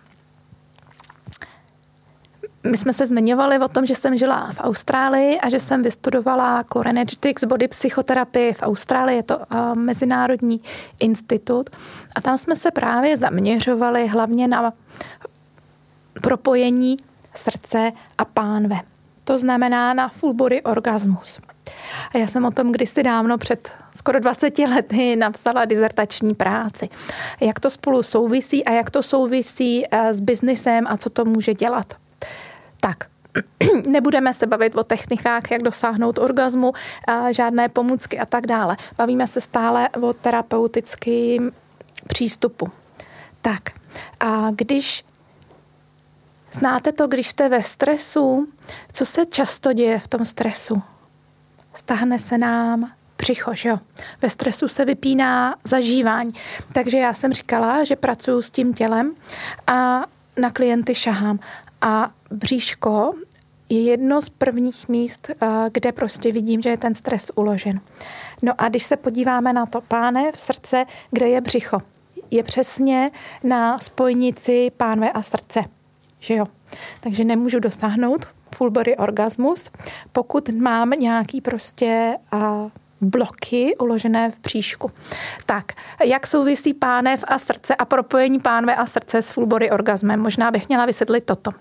[2.63, 6.63] my jsme se zmiňovali o tom, že jsem žila v Austrálii a že jsem vystudovala
[6.73, 9.17] Core Energetics Body Psychoterapii v Austrálii.
[9.17, 10.61] Je to uh, mezinárodní
[10.99, 11.69] institut.
[12.15, 14.73] A tam jsme se právě zaměřovali hlavně na
[16.21, 16.97] propojení
[17.35, 18.79] srdce a pánve.
[19.27, 21.39] To znamená na full body orgasmus.
[22.13, 26.89] A já jsem o tom kdysi dávno před skoro 20 lety napsala dizertační práci.
[27.39, 31.53] Jak to spolu souvisí a jak to souvisí eh, s biznisem a co to může
[31.53, 31.93] dělat.
[32.79, 32.97] Tak,
[33.87, 36.73] nebudeme se bavit o technikách, jak dosáhnout orgazmu,
[37.31, 38.77] žádné pomůcky a tak dále.
[38.97, 41.51] Bavíme se stále o terapeutickém
[42.07, 42.67] přístupu.
[43.41, 43.61] Tak,
[44.19, 45.05] a když
[46.57, 48.47] znáte to, když jste ve stresu,
[48.93, 50.81] co se často děje v tom stresu?
[51.73, 53.79] Stahne se nám břicho, že jo.
[54.21, 56.33] Ve stresu se vypíná zažívání.
[56.73, 59.15] Takže já jsem říkala, že pracuji s tím tělem
[59.67, 60.03] a
[60.37, 61.39] na klienty šahám.
[61.81, 63.13] A bříško
[63.69, 65.35] je jedno z prvních míst, eh,
[65.73, 67.81] kde prostě vidím, že je ten stres uložen.
[68.41, 71.77] No a když se podíváme na to páne v srdce, kde je břicho,
[72.31, 73.11] je přesně
[73.43, 75.76] na spojnici pánve a srdce.
[76.19, 76.45] Že jo?
[76.99, 78.25] Takže nemůžu dosáhnout
[78.55, 79.69] full body orgasmus,
[80.11, 82.69] pokud mám nějaký prostě a
[83.01, 84.91] bloky uložené v příšku.
[85.45, 85.65] Tak,
[86.05, 90.19] jak souvisí pánev a srdce a propojení pánve a srdce s full body orgasmem?
[90.19, 91.51] Možná bych měla vysvětlit toto.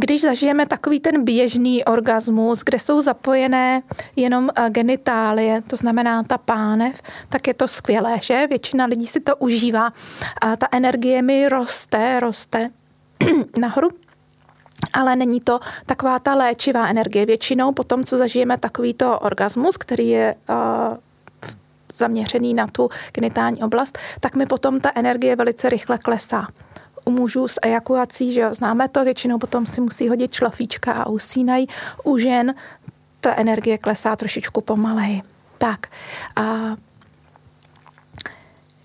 [0.00, 3.82] Když zažijeme takový ten běžný orgasmus, kde jsou zapojené
[4.16, 8.46] jenom eh, genitálie, to znamená ta pánev, tak je to skvělé, že?
[8.46, 9.92] Většina lidí si to užívá.
[10.40, 12.70] A ta energie mi roste, roste
[13.60, 13.90] nahoru
[14.92, 17.26] ale není to taková ta léčivá energie.
[17.26, 20.56] Většinou po tom, co zažijeme takovýto orgasmus, který je uh,
[21.94, 26.46] zaměřený na tu genitální oblast, tak mi potom ta energie velice rychle klesá
[27.08, 31.08] u mužů s ejakulací, že jo, známe to, většinou potom si musí hodit šlafíčka a
[31.08, 31.66] usínají.
[32.04, 32.54] U žen
[33.20, 35.22] ta energie klesá trošičku pomaleji.
[35.58, 35.86] Tak
[36.36, 36.76] a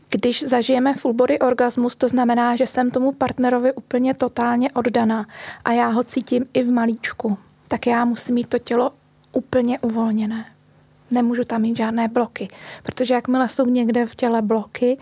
[0.09, 5.25] když zažijeme full body orgasmus, to znamená, že jsem tomu partnerovi úplně totálně oddaná
[5.65, 8.91] a já ho cítím i v malíčku, tak já musím mít to tělo
[9.31, 10.45] úplně uvolněné.
[11.11, 12.47] Nemůžu tam mít žádné bloky,
[12.83, 14.97] protože jakmile jsou někde v těle bloky,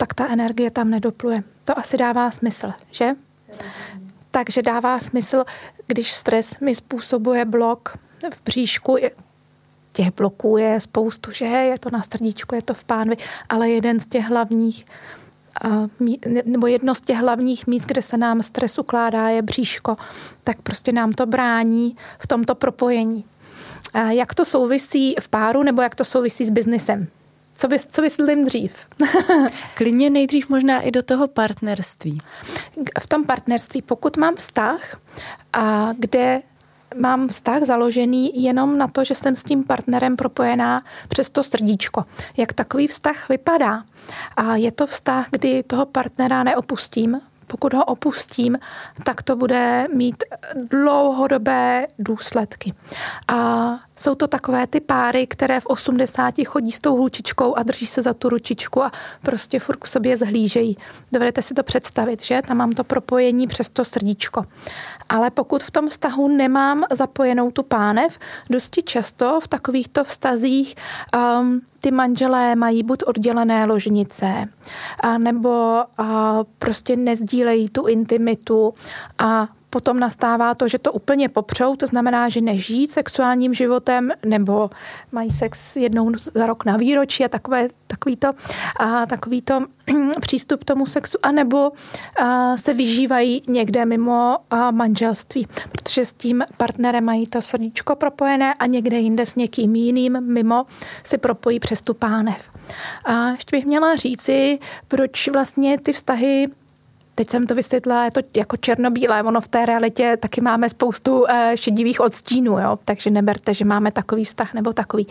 [0.00, 1.42] tak ta energie tam nedopluje.
[1.64, 3.10] To asi dává smysl, že?
[4.30, 5.44] Takže dává smysl,
[5.86, 7.98] když stres mi způsobuje blok
[8.30, 8.96] v bříšku,
[9.92, 13.16] těch bloků je spoustu, že je to na srdíčku, je to v pánvi,
[13.48, 14.86] ale jeden z těch hlavních
[16.44, 19.96] nebo jedno z těch hlavních míst, kde se nám stres ukládá, je bříško,
[20.44, 23.24] tak prostě nám to brání v tomto propojení.
[24.08, 27.08] Jak to souvisí v páru nebo jak to souvisí s biznesem?
[27.60, 28.86] Co, bys, co vysvětlím dřív?
[29.74, 32.18] Klidně nejdřív možná i do toho partnerství.
[33.00, 34.96] V tom partnerství, pokud mám vztah,
[35.52, 36.42] a kde
[36.96, 42.04] mám vztah založený jenom na to, že jsem s tím partnerem propojená přes to srdíčko.
[42.36, 43.84] Jak takový vztah vypadá?
[44.36, 48.58] A je to vztah, kdy toho partnera neopustím, Pokud ho opustím,
[49.04, 52.74] tak to bude mít dlouhodobé důsledky.
[53.28, 57.86] A jsou to takové ty páry, které v 80 chodí s tou hlučičkou a drží
[57.86, 60.76] se za tu ručičku a prostě furt k sobě zhlížejí.
[61.12, 62.42] Dovedete si to představit, že?
[62.46, 64.44] Tam mám to propojení přes to srdíčko.
[65.08, 68.18] Ale pokud v tom vztahu nemám zapojenou tu pánev,
[68.50, 70.74] dosti často v takovýchto vztazích
[71.40, 74.48] um, ty manželé mají buď oddělené ložnice,
[75.00, 78.74] a nebo a prostě nezdílejí tu intimitu
[79.18, 84.70] a potom nastává to, že to úplně popřou, to znamená, že nežijí sexuálním životem nebo
[85.12, 88.28] mají sex jednou za rok na výročí a takové, takový to,
[88.80, 89.60] a takový to
[90.20, 91.72] přístup k tomu sexu, anebo
[92.16, 98.54] a, se vyžívají někde mimo a, manželství, protože s tím partnerem mají to srdíčko propojené
[98.54, 100.66] a někde jinde s někým jiným mimo
[101.04, 102.50] si propojí přes tu pánev.
[103.04, 106.46] A ještě bych měla říci, proč vlastně ty vztahy
[107.14, 111.24] Teď jsem to vysvětlila, je to jako černobílé, ono v té realitě taky máme spoustu
[111.28, 112.78] eh, šedivých odstínů, jo?
[112.84, 115.06] takže neberte, že máme takový vztah nebo takový.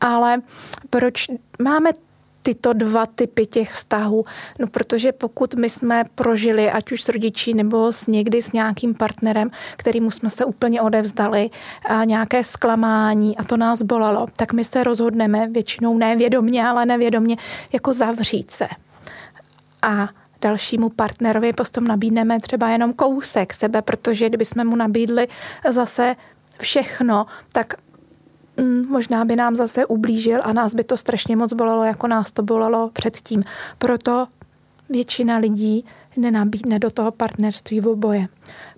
[0.00, 0.42] Ale
[0.90, 1.26] proč
[1.62, 1.90] máme
[2.42, 4.24] tyto dva typy těch vztahů?
[4.58, 8.94] No protože pokud my jsme prožili, ať už s rodiči nebo s někdy s nějakým
[8.94, 11.50] partnerem, kterýmu jsme se úplně odevzdali,
[11.84, 17.36] a nějaké zklamání a to nás bolelo, tak my se rozhodneme většinou nevědomně, ale nevědomně
[17.72, 18.66] jako zavřít se.
[19.82, 20.08] A
[20.40, 25.28] dalšímu partnerovi potom nabídneme třeba jenom kousek sebe, protože kdybychom mu nabídli
[25.70, 26.16] zase
[26.60, 27.74] všechno, tak
[28.56, 32.32] mm, možná by nám zase ublížil a nás by to strašně moc bolelo, jako nás
[32.32, 33.44] to bolelo předtím.
[33.78, 34.26] Proto
[34.88, 35.84] většina lidí
[36.16, 38.28] nenabídne do toho partnerství v oboje.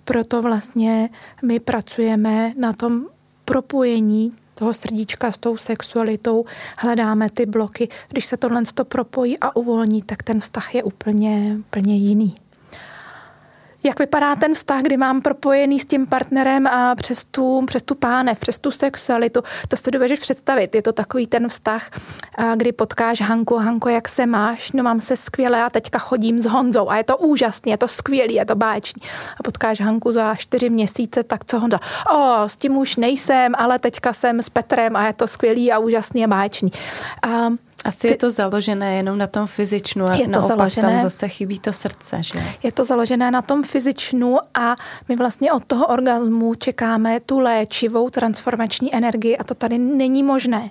[0.03, 1.09] Proto vlastně
[1.43, 3.05] my pracujeme na tom
[3.45, 6.45] propojení toho srdíčka s tou sexualitou,
[6.77, 7.89] hledáme ty bloky.
[8.09, 12.35] Když se tohle to propojí a uvolní, tak ten vztah je úplně, úplně jiný
[13.83, 17.95] jak vypadá ten vztah, kdy mám propojený s tím partnerem a přes tu, přes tu
[17.95, 19.43] pánev, přes tu sexualitu.
[19.67, 20.75] To se dovedeš představit.
[20.75, 21.89] Je to takový ten vztah,
[22.55, 24.71] kdy potkáš Hanku, Hanko, jak se máš?
[24.71, 27.87] No mám se skvěle a teďka chodím s Honzou a je to úžasný, je to
[27.87, 29.01] skvělý, je to báječný.
[29.39, 31.79] A potkáš Hanku za čtyři měsíce, tak co Honza?
[32.15, 35.79] O, s tím už nejsem, ale teďka jsem s Petrem a je to skvělý a
[35.79, 36.71] úžasný a báječný.
[37.23, 37.49] A
[37.85, 41.27] asi ty, je to založené jenom na tom fyzičnu a je to založené, tam zase
[41.27, 42.39] chybí to srdce, že?
[42.63, 44.75] Je to založené na tom fyzičnu a
[45.09, 50.69] my vlastně od toho orgazmu čekáme tu léčivou transformační energii a to tady není možné.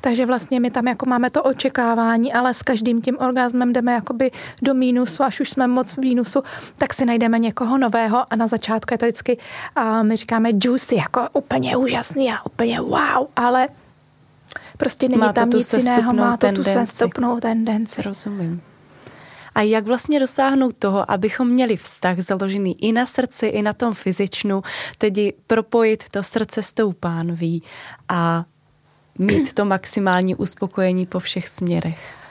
[0.00, 4.30] Takže vlastně my tam jako máme to očekávání, ale s každým tím orgasmem jdeme jakoby
[4.62, 6.42] do mínusu, až už jsme moc v mínusu,
[6.76, 9.38] tak si najdeme někoho nového a na začátku je to vždycky,
[9.76, 13.68] a my říkáme juicy, jako úplně úžasný a úplně wow, ale
[14.76, 16.70] Prostě není má tam nic jiného, má to tendenci.
[16.70, 18.02] tu sestupnou tendenci.
[18.02, 18.62] Rozumím.
[19.54, 23.94] A jak vlastně dosáhnout toho, abychom měli vztah založený i na srdci, i na tom
[23.94, 24.62] fyzičnu,
[24.98, 27.62] tedy propojit to srdce s tou pánví
[28.08, 28.44] a
[29.18, 32.23] mít to maximální uspokojení po všech směrech?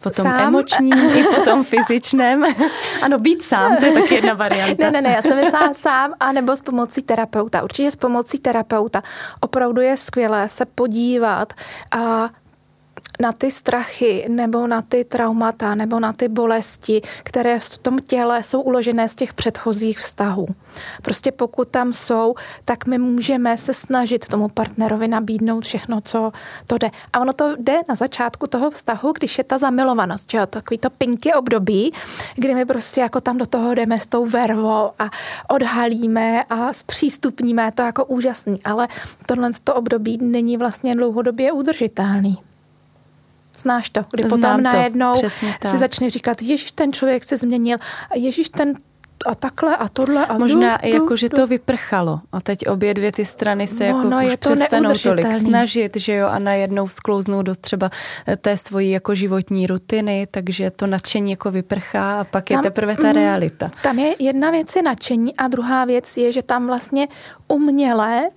[0.00, 0.40] Potom sám?
[0.40, 2.44] emočním i potom fyzičném.
[3.02, 4.84] ano, být sám, to je taky jedna varianta.
[4.84, 7.62] Ne, ne, ne, já jsem myslela sám, anebo s pomocí terapeuta.
[7.62, 9.02] Určitě s pomocí terapeuta.
[9.40, 11.52] Opravdu je skvělé se podívat
[11.90, 12.30] a
[13.20, 18.42] na ty strachy nebo na ty traumata nebo na ty bolesti, které v tom těle
[18.42, 20.46] jsou uložené z těch předchozích vztahů.
[21.02, 26.32] Prostě pokud tam jsou, tak my můžeme se snažit tomu partnerovi nabídnout všechno, co
[26.66, 26.90] to jde.
[27.12, 30.78] A ono to jde na začátku toho vztahu, když je ta zamilovanost, že jo, takový
[30.78, 31.92] to pinky období,
[32.36, 35.10] kdy my prostě jako tam do toho jdeme s tou vervou a
[35.48, 38.88] odhalíme a zpřístupníme to jako úžasný, ale
[39.26, 42.47] tohle to období není vlastně dlouhodobě udržitelný.
[43.58, 45.14] Znáš to, kdy Znám potom najednou
[45.64, 47.78] si začne říkat, ježiš, ten člověk se změnil,
[48.10, 48.74] a ježiš, ten
[49.26, 52.20] a takhle a tohle a Možná i jako, že to vyprchalo.
[52.32, 56.14] A teď obě dvě ty strany se no, jako no, už přestanou tolik snažit, že
[56.14, 57.90] jo, a najednou sklouznou do třeba
[58.26, 62.62] eh, té svojí jako životní rutiny, takže to nadšení jako vyprchá a pak tam, je
[62.62, 63.70] teprve ta mm, realita.
[63.82, 67.08] Tam je jedna věc je nadšení a druhá věc je, že tam vlastně
[67.48, 68.30] uměle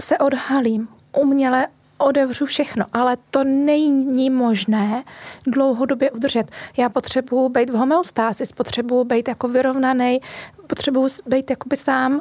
[0.00, 1.66] se odhalím, uměle
[1.98, 5.04] odevřu všechno, ale to není možné
[5.46, 6.50] dlouhodobě udržet.
[6.76, 10.20] Já potřebuji být v homeostázi, potřebuji být jako vyrovnaný,
[10.66, 12.20] potřebuji být jakoby sám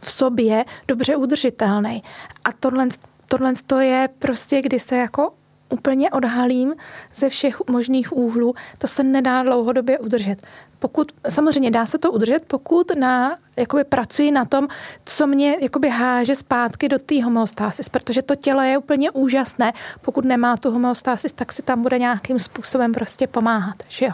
[0.00, 2.02] v sobě dobře udržitelný.
[2.44, 2.88] A tohle,
[3.28, 5.32] tohle to je prostě, kdy se jako
[5.68, 6.74] úplně odhalím
[7.14, 10.42] ze všech možných úhlů, to se nedá dlouhodobě udržet.
[10.78, 14.68] Pokud, samozřejmě dá se to udržet, pokud na, jakoby pracuji na tom,
[15.04, 19.72] co mě jakoby háže zpátky do té homeostásis, protože to tělo je úplně úžasné.
[20.00, 24.12] Pokud nemá tu homeostásis, tak si tam bude nějakým způsobem prostě pomáhat, že jo.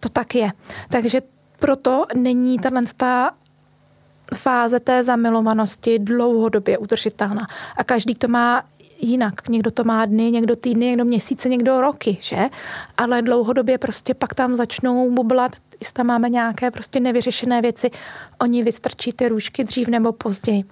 [0.00, 0.52] to tak je.
[0.88, 1.20] Takže
[1.58, 2.58] proto není
[2.96, 3.34] ta
[4.34, 7.46] fáze té zamilovanosti dlouhodobě udržitelná.
[7.76, 8.64] A každý to má
[9.02, 9.48] jinak.
[9.48, 12.48] Někdo to má dny, někdo týdny, někdo měsíce, někdo roky, že?
[12.96, 17.90] Ale dlouhodobě prostě pak tam začnou bublat, jestli tam máme nějaké prostě nevyřešené věci,
[18.40, 20.64] oni vystrčí ty růžky dřív nebo později.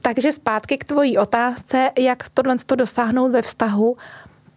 [0.00, 3.96] Takže zpátky k tvojí otázce, jak tohle dosáhnout ve vztahu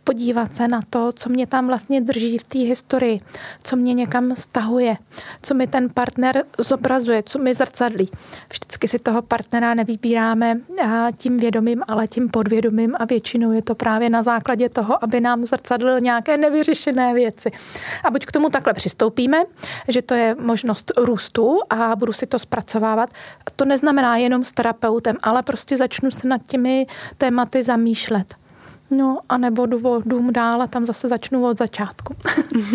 [0.08, 3.20] podívat se na to, co mě tam vlastně drží v té historii,
[3.64, 4.98] co mě někam stahuje,
[5.42, 8.10] co mi ten partner zobrazuje, co mi zrcadlí.
[8.50, 10.60] Vždycky si toho partnera nevybíráme
[11.18, 15.46] tím vědomím, ale tím podvědomím a většinou je to právě na základě toho, aby nám
[15.46, 17.52] zrcadlil nějaké nevyřešené věci.
[18.04, 19.44] A buď k tomu takhle přistoupíme,
[19.88, 23.10] že to je možnost růstu a budu si to zpracovávat.
[23.56, 26.88] To neznamená jenom s terapeutem, ale prostě začnu se nad těmi
[27.18, 28.47] tématy zamýšlet.
[28.90, 32.16] No, anebo jdu dům dál a tam zase začnu od začátku.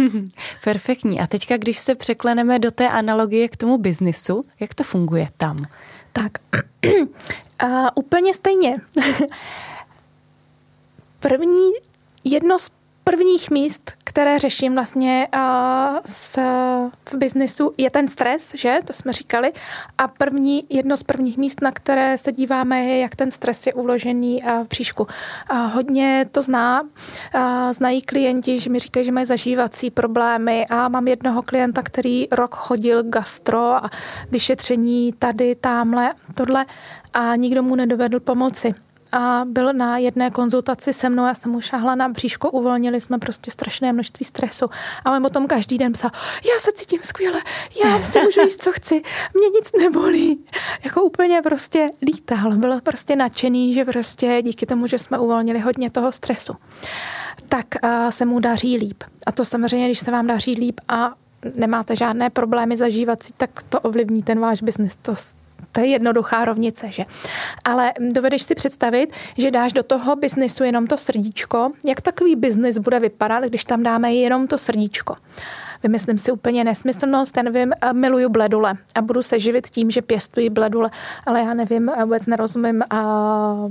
[0.64, 1.20] Perfektní.
[1.20, 5.56] A teďka, když se překleneme do té analogie k tomu biznisu, jak to funguje tam?
[6.12, 6.32] Tak,
[7.58, 8.76] a úplně stejně.
[11.20, 11.70] První,
[12.24, 12.70] jedno z
[13.05, 16.38] prvních míst, které řeším vlastně uh, s,
[17.11, 18.78] v biznisu, je ten stres, že?
[18.84, 19.53] To jsme říkali.
[19.98, 23.74] A první, jedno z prvních míst, na které se díváme, je, jak ten stres je
[23.74, 25.03] uložený uh, v příšku.
[25.03, 26.88] Uh, hodně to zná, uh,
[27.72, 32.55] znají klienti, že mi říkají, že mají zažívací problémy a mám jednoho klienta, který rok
[32.55, 33.90] chodil gastro a
[34.30, 36.66] vyšetření tady, tamhle, tohle
[37.12, 38.74] a nikdo mu nedovedl pomoci
[39.12, 43.18] a byl na jedné konzultaci se mnou, já jsem mu šáhla na bříško, uvolnili jsme
[43.18, 44.70] prostě strašné množství stresu.
[45.04, 46.10] A on potom každý den psal,
[46.54, 47.40] já se cítím skvěle,
[47.84, 49.02] já si můžu jíst, co chci,
[49.34, 50.44] mě nic nebolí.
[50.84, 55.90] Jako úplně prostě lítal, byl prostě nadšený, že prostě díky tomu, že jsme uvolnili hodně
[55.90, 56.52] toho stresu,
[57.48, 57.66] tak
[58.10, 59.04] se mu daří líp.
[59.26, 61.14] A to samozřejmě, když se vám daří líp a
[61.54, 64.96] nemáte žádné problémy zažívací, tak to ovlivní ten váš biznis.
[65.02, 65.14] To,
[65.73, 67.05] to je jednoduchá rovnice, že?
[67.64, 71.73] Ale dovedeš si představit, že dáš do toho biznisu jenom to srdíčko.
[71.85, 75.16] Jak takový biznis bude vypadat, když tam dáme jenom to srdíčko?
[75.83, 80.51] Vymyslím si úplně nesmyslnost, já nevím, miluju bledule a budu se živit tím, že pěstuji
[80.51, 80.91] bledule,
[81.27, 83.68] ale já nevím, vůbec nerozumím a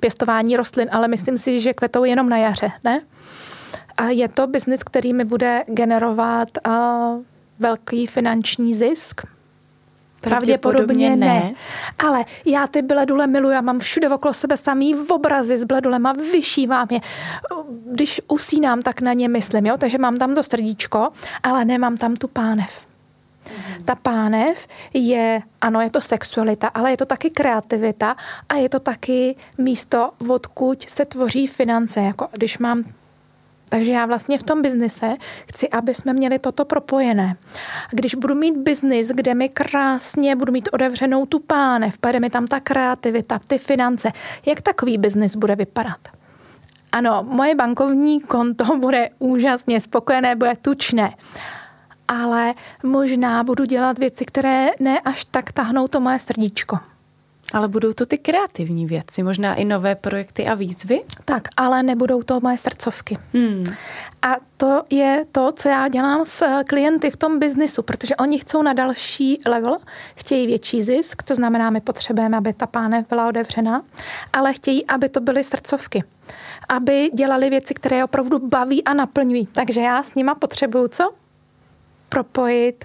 [0.00, 3.00] pěstování rostlin, ale myslím si, že kvetou jenom na jaře, ne?
[3.96, 6.48] A je to biznis, který mi bude generovat
[7.58, 9.20] velký finanční zisk,
[10.20, 11.26] Pravděpodobně ne.
[11.26, 11.54] ne.
[11.98, 16.12] Ale já ty bledule miluji, já mám všude okolo sebe samý v obrazy s bledulema,
[16.12, 17.00] vyšívám je.
[17.86, 19.76] Když usínám, tak na ně myslím, jo?
[19.78, 21.08] takže mám tam to srdíčko,
[21.42, 22.86] ale nemám tam tu pánev.
[23.84, 28.16] Ta pánev je, ano, je to sexualita, ale je to taky kreativita
[28.48, 32.00] a je to taky místo, odkud se tvoří finance.
[32.00, 32.84] Jako když mám
[33.68, 35.16] takže já vlastně v tom biznise
[35.52, 37.36] chci, aby jsme měli toto propojené.
[37.90, 42.46] Když budu mít biznis, kde mi krásně budu mít otevřenou tu pánev, pade mi tam
[42.46, 44.12] ta kreativita, ty finance,
[44.46, 45.98] jak takový biznis bude vypadat?
[46.92, 51.14] Ano, moje bankovní konto bude úžasně spokojené, bude tučné.
[52.08, 56.78] Ale možná budu dělat věci, které ne až tak tahnou to moje srdíčko.
[57.52, 61.02] Ale budou to ty kreativní věci, možná i nové projekty a výzvy?
[61.24, 63.18] Tak, ale nebudou to moje srdcovky.
[63.34, 63.64] Hmm.
[64.22, 68.62] A to je to, co já dělám s klienty v tom biznisu, protože oni chcou
[68.62, 69.78] na další level,
[70.16, 73.82] chtějí větší zisk, to znamená, my potřebujeme, aby ta pánev byla otevřená,
[74.32, 76.04] ale chtějí, aby to byly srdcovky
[76.68, 79.46] aby dělali věci, které je opravdu baví a naplňují.
[79.46, 81.12] Takže já s nima potřebuju co?
[82.16, 82.84] Propojit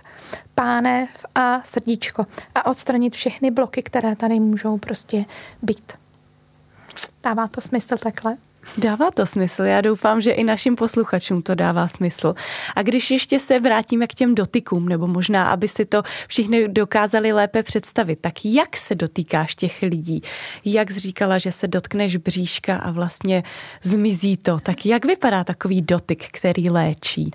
[0.55, 2.25] pánev a srdíčko
[2.55, 5.25] a odstranit všechny bloky, které tady můžou prostě
[5.61, 5.93] být.
[7.23, 8.37] Dává to smysl takhle?
[8.77, 9.63] Dává to smysl.
[9.63, 12.35] Já doufám, že i našim posluchačům to dává smysl.
[12.75, 17.33] A když ještě se vrátíme k těm dotykům, nebo možná, aby si to všichni dokázali
[17.33, 20.21] lépe představit, tak jak se dotýkáš těch lidí?
[20.65, 23.43] Jak jsi říkala, že se dotkneš bříška a vlastně
[23.83, 24.57] zmizí to?
[24.59, 27.31] Tak jak vypadá takový dotyk, který léčí?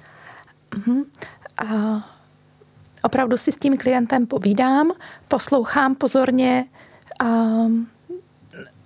[0.70, 1.05] Uh-huh.
[1.64, 2.00] Uh
[3.07, 4.90] opravdu si s tím klientem povídám,
[5.28, 6.64] poslouchám pozorně,
[7.24, 7.88] um,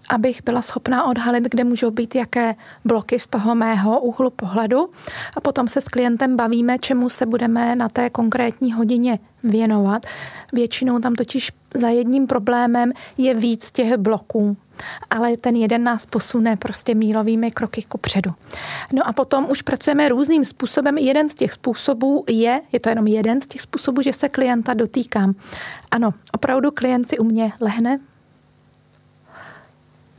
[0.08, 2.54] abych byla schopná odhalit, kde můžou být jaké
[2.84, 4.90] bloky z toho mého úhlu pohledu.
[5.36, 10.06] A potom se s klientem bavíme, čemu se budeme na té konkrétní hodině věnovat.
[10.52, 14.56] Většinou tam totiž za jedním problémem je víc těch bloků
[15.10, 18.30] ale ten jeden nás posune prostě mílovými kroky ku předu.
[18.92, 20.98] No a potom už pracujeme různým způsobem.
[20.98, 24.74] Jeden z těch způsobů je, je to jenom jeden z těch způsobů, že se klienta
[24.74, 25.34] dotýkám.
[25.90, 28.00] Ano, opravdu klient si u mě lehne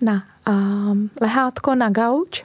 [0.02, 2.44] na um, lehátko, na gauč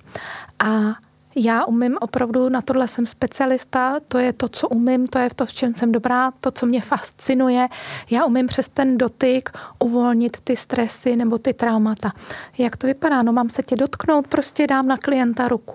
[0.59, 0.95] a
[1.37, 5.47] já umím opravdu, na tohle jsem specialista, to je to, co umím, to je to,
[5.47, 7.69] v čem jsem dobrá, to, co mě fascinuje.
[8.11, 12.13] Já umím přes ten dotyk uvolnit ty stresy nebo ty traumata.
[12.59, 13.23] Jak to vypadá?
[13.23, 15.75] No mám se tě dotknout, prostě dám na klienta ruku.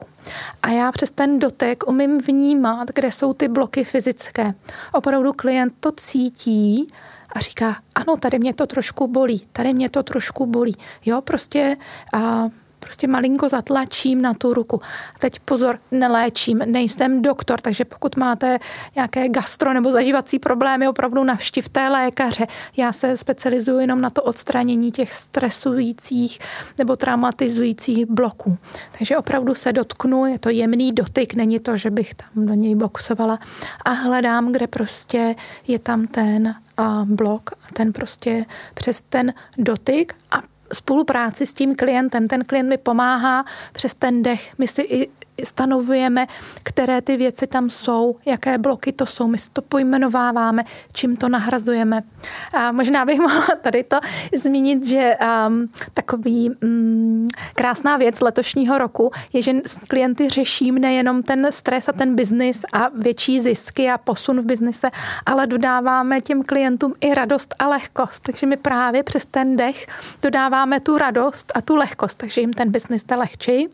[0.64, 4.54] A já přes ten dotek umím vnímat, kde jsou ty bloky fyzické.
[4.94, 6.94] Opravdu klient to cítí
[7.36, 10.76] a říká, ano, tady mě to trošku bolí, tady mě to trošku bolí.
[11.06, 11.78] Jo, prostě
[12.14, 12.50] a
[12.82, 14.82] prostě malinko zatlačím na tu ruku.
[15.16, 18.60] A teď pozor, neléčím, nejsem doktor, takže pokud máte
[18.96, 22.48] nějaké gastro nebo zažívací problémy, opravdu navštivte lékaře.
[22.78, 26.40] Já se specializuju jenom na to odstranění těch stresujících
[26.78, 28.58] nebo traumatizujících bloků.
[28.98, 32.76] Takže opravdu se dotknu, je to jemný dotyk, není to, že bych tam do něj
[32.76, 33.40] boxovala
[33.86, 35.36] a hledám, kde prostě
[35.68, 36.56] je tam ten
[37.06, 42.28] blok a ten prostě přes ten dotyk a spolupráci s tím klientem.
[42.28, 44.54] Ten klient mi pomáhá přes ten dech.
[44.58, 45.10] My si i
[45.44, 46.28] stanovujeme,
[46.64, 49.28] které ty věci tam jsou, jaké bloky to jsou.
[49.28, 50.64] My si to pojmenováváme,
[50.94, 52.04] čím to nahrazujeme.
[52.54, 54.00] A možná bych mohla tady to
[54.36, 55.18] zmínit, že
[55.48, 61.90] um, takový um, krásná věc letošního roku je, že s klienty řeším nejenom ten stres
[61.90, 64.90] a ten biznis a větší zisky a posun v biznise,
[65.26, 68.24] ale dodáváme těm klientům i radost a lehkost.
[68.24, 69.86] Takže my právě přes ten dech
[70.22, 73.68] dodáváme tu radost a tu lehkost, takže jim ten biznis jde lehčí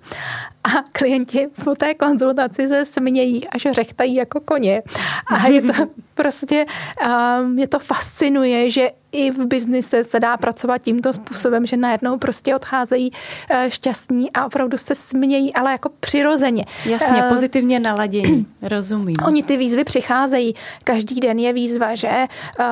[0.68, 4.84] a klienti po té konzultaci se smějí až řechtají jako koně.
[5.28, 5.74] A je to
[6.18, 6.65] prostě,
[7.05, 12.18] um, mě to fascinuje, že i v biznise se dá pracovat tímto způsobem, že najednou
[12.18, 13.11] prostě odcházejí
[13.49, 16.65] eh, šťastní a opravdu se smějí, ale jako přirozeně.
[16.86, 19.15] Jasně, uh, pozitivně naladění, rozumím.
[19.26, 20.53] Oni ty výzvy přicházejí.
[20.84, 22.65] Každý den je výzva, že uh,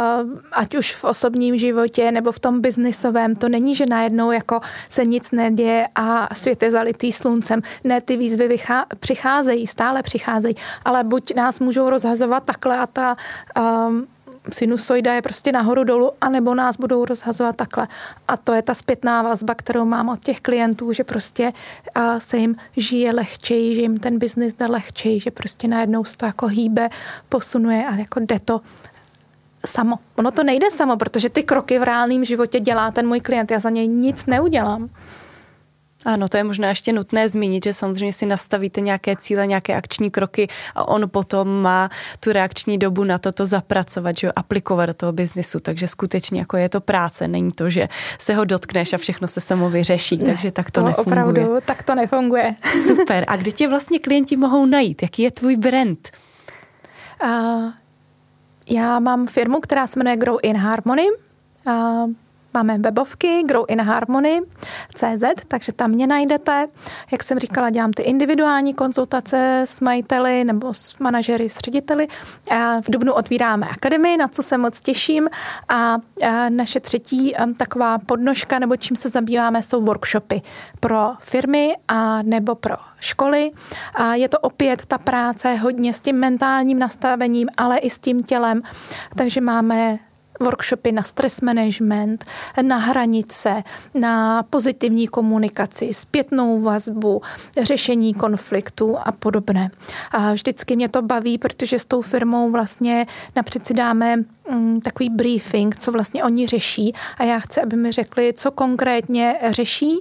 [0.51, 5.05] ať už v osobním životě nebo v tom biznisovém, to není, že najednou jako se
[5.05, 7.61] nic neděje a svět je zalitý sluncem.
[7.83, 13.15] Ne, ty výzvy vychá, přicházejí, stále přicházejí, ale buď nás můžou rozhazovat takhle a ta
[13.87, 14.07] um,
[14.53, 17.87] sinusoida je prostě nahoru dolů, anebo nás budou rozhazovat takhle.
[18.27, 21.53] A to je ta zpětná vazba, kterou mám od těch klientů, že prostě
[22.17, 26.25] se jim žije lehčej, že jim ten biznis jde lehčej, že prostě najednou se to
[26.25, 26.89] jako hýbe,
[27.29, 28.61] posunuje a jako jde to
[29.65, 29.99] samo.
[30.15, 33.51] Ono to nejde samo, protože ty kroky v reálném životě dělá ten můj klient.
[33.51, 34.89] Já za něj nic neudělám.
[36.05, 40.11] Ano, to je možná ještě nutné zmínit, že samozřejmě si nastavíte nějaké cíle, nějaké akční
[40.11, 41.89] kroky a on potom má
[42.19, 45.59] tu reakční dobu na to, to zapracovat, že jo, aplikovat do toho biznisu.
[45.59, 47.87] Takže skutečně jako je to práce, není to, že
[48.19, 51.21] se ho dotkneš a všechno se samo vyřeší, ne, takže tak to, to nefunguje.
[51.21, 52.55] Opravdu, tak to nefunguje.
[52.87, 53.25] Super.
[53.27, 55.01] A kde tě vlastně klienti mohou najít?
[55.01, 56.09] Jaký je tvůj brand?
[57.23, 57.71] Uh,
[58.69, 61.07] já mám firmu, která se jmenuje Grow in Harmony.
[61.67, 62.09] Uh,
[62.55, 64.41] Máme webovky Grow in Harmony
[64.95, 66.67] CZ, takže tam mě najdete.
[67.11, 72.07] Jak jsem říkala, dělám ty individuální konzultace s majiteli nebo s manažery, s řediteli.
[72.81, 75.29] V Dubnu otvíráme akademii, na co se moc těším.
[75.69, 75.97] A
[76.49, 80.41] naše třetí taková podnožka, nebo čím se zabýváme, jsou workshopy
[80.79, 83.51] pro firmy a nebo pro školy.
[83.95, 88.23] A je to opět ta práce hodně s tím mentálním nastavením, ale i s tím
[88.23, 88.61] tělem.
[89.15, 89.99] Takže máme
[90.39, 92.25] workshopy na stres management,
[92.61, 93.63] na hranice,
[93.93, 97.21] na pozitivní komunikaci, zpětnou vazbu,
[97.61, 99.69] řešení konfliktů a podobné.
[100.11, 103.05] A vždycky mě to baví, protože s tou firmou vlastně
[103.35, 104.15] napřed si dáme
[104.51, 109.35] mm, takový briefing, co vlastně oni řeší a já chci, aby mi řekli, co konkrétně
[109.49, 109.99] řeší,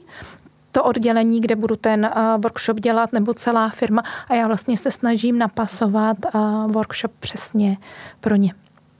[0.72, 5.39] to oddělení, kde budu ten workshop dělat, nebo celá firma a já vlastně se snažím
[5.39, 6.16] napasovat
[6.66, 7.76] workshop přesně
[8.20, 8.55] pro ně.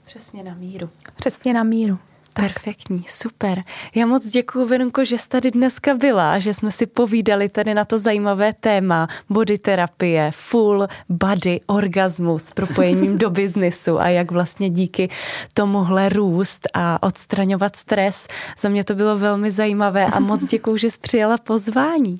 [0.05, 0.89] Přesně na míru.
[1.15, 1.99] Přesně na míru.
[2.33, 3.63] Perfektní, super.
[3.95, 7.85] Já moc děkuji, Veronko, že jsi tady dneska byla, že jsme si povídali tady na
[7.85, 15.09] to zajímavé téma body terapie, full body orgasmus propojením do biznisu a jak vlastně díky
[15.53, 18.27] tomuhle růst a odstraňovat stres.
[18.59, 22.19] Za mě to bylo velmi zajímavé a moc děkuji, že jsi přijala pozvání.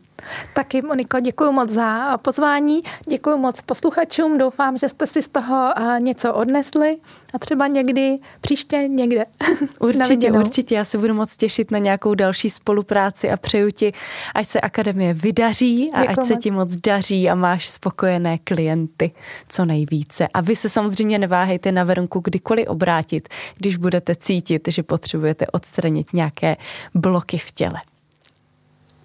[0.53, 5.73] Taky, Moniko, děkuji moc za pozvání, děkuji moc posluchačům, doufám, že jste si z toho
[5.99, 6.97] něco odnesli
[7.33, 9.25] a třeba někdy příště někde.
[9.79, 13.93] Určitě, určitě, já se budu moc těšit na nějakou další spolupráci a přeju ti,
[14.35, 19.11] ať se akademie vydaří a děkuji ať se ti moc daří a máš spokojené klienty
[19.49, 20.27] co nejvíce.
[20.27, 26.13] A vy se samozřejmě neváhejte na Veronku kdykoliv obrátit, když budete cítit, že potřebujete odstranit
[26.13, 26.57] nějaké
[26.93, 27.81] bloky v těle.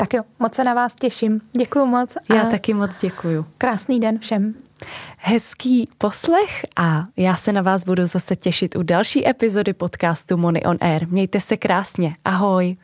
[0.00, 1.40] Tak jo, moc se na vás těším.
[1.52, 2.16] Děkuji moc.
[2.34, 3.46] Já taky moc děkuju.
[3.58, 4.54] Krásný den všem.
[5.16, 10.62] Hezký poslech a já se na vás budu zase těšit u další epizody podcastu Money
[10.66, 11.08] on Air.
[11.08, 12.16] Mějte se krásně.
[12.24, 12.76] Ahoj.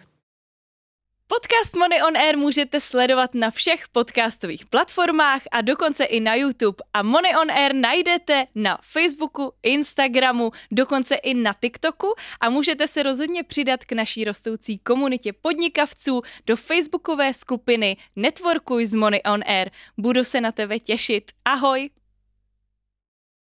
[1.36, 6.76] Podcast Money on Air můžete sledovat na všech podcastových platformách a dokonce i na YouTube.
[6.94, 13.02] A Money on Air najdete na Facebooku, Instagramu, dokonce i na TikToku a můžete se
[13.02, 19.70] rozhodně přidat k naší rostoucí komunitě podnikavců do facebookové skupiny Networkuj z Money on Air.
[19.98, 21.32] Budu se na tebe těšit.
[21.44, 21.90] Ahoj!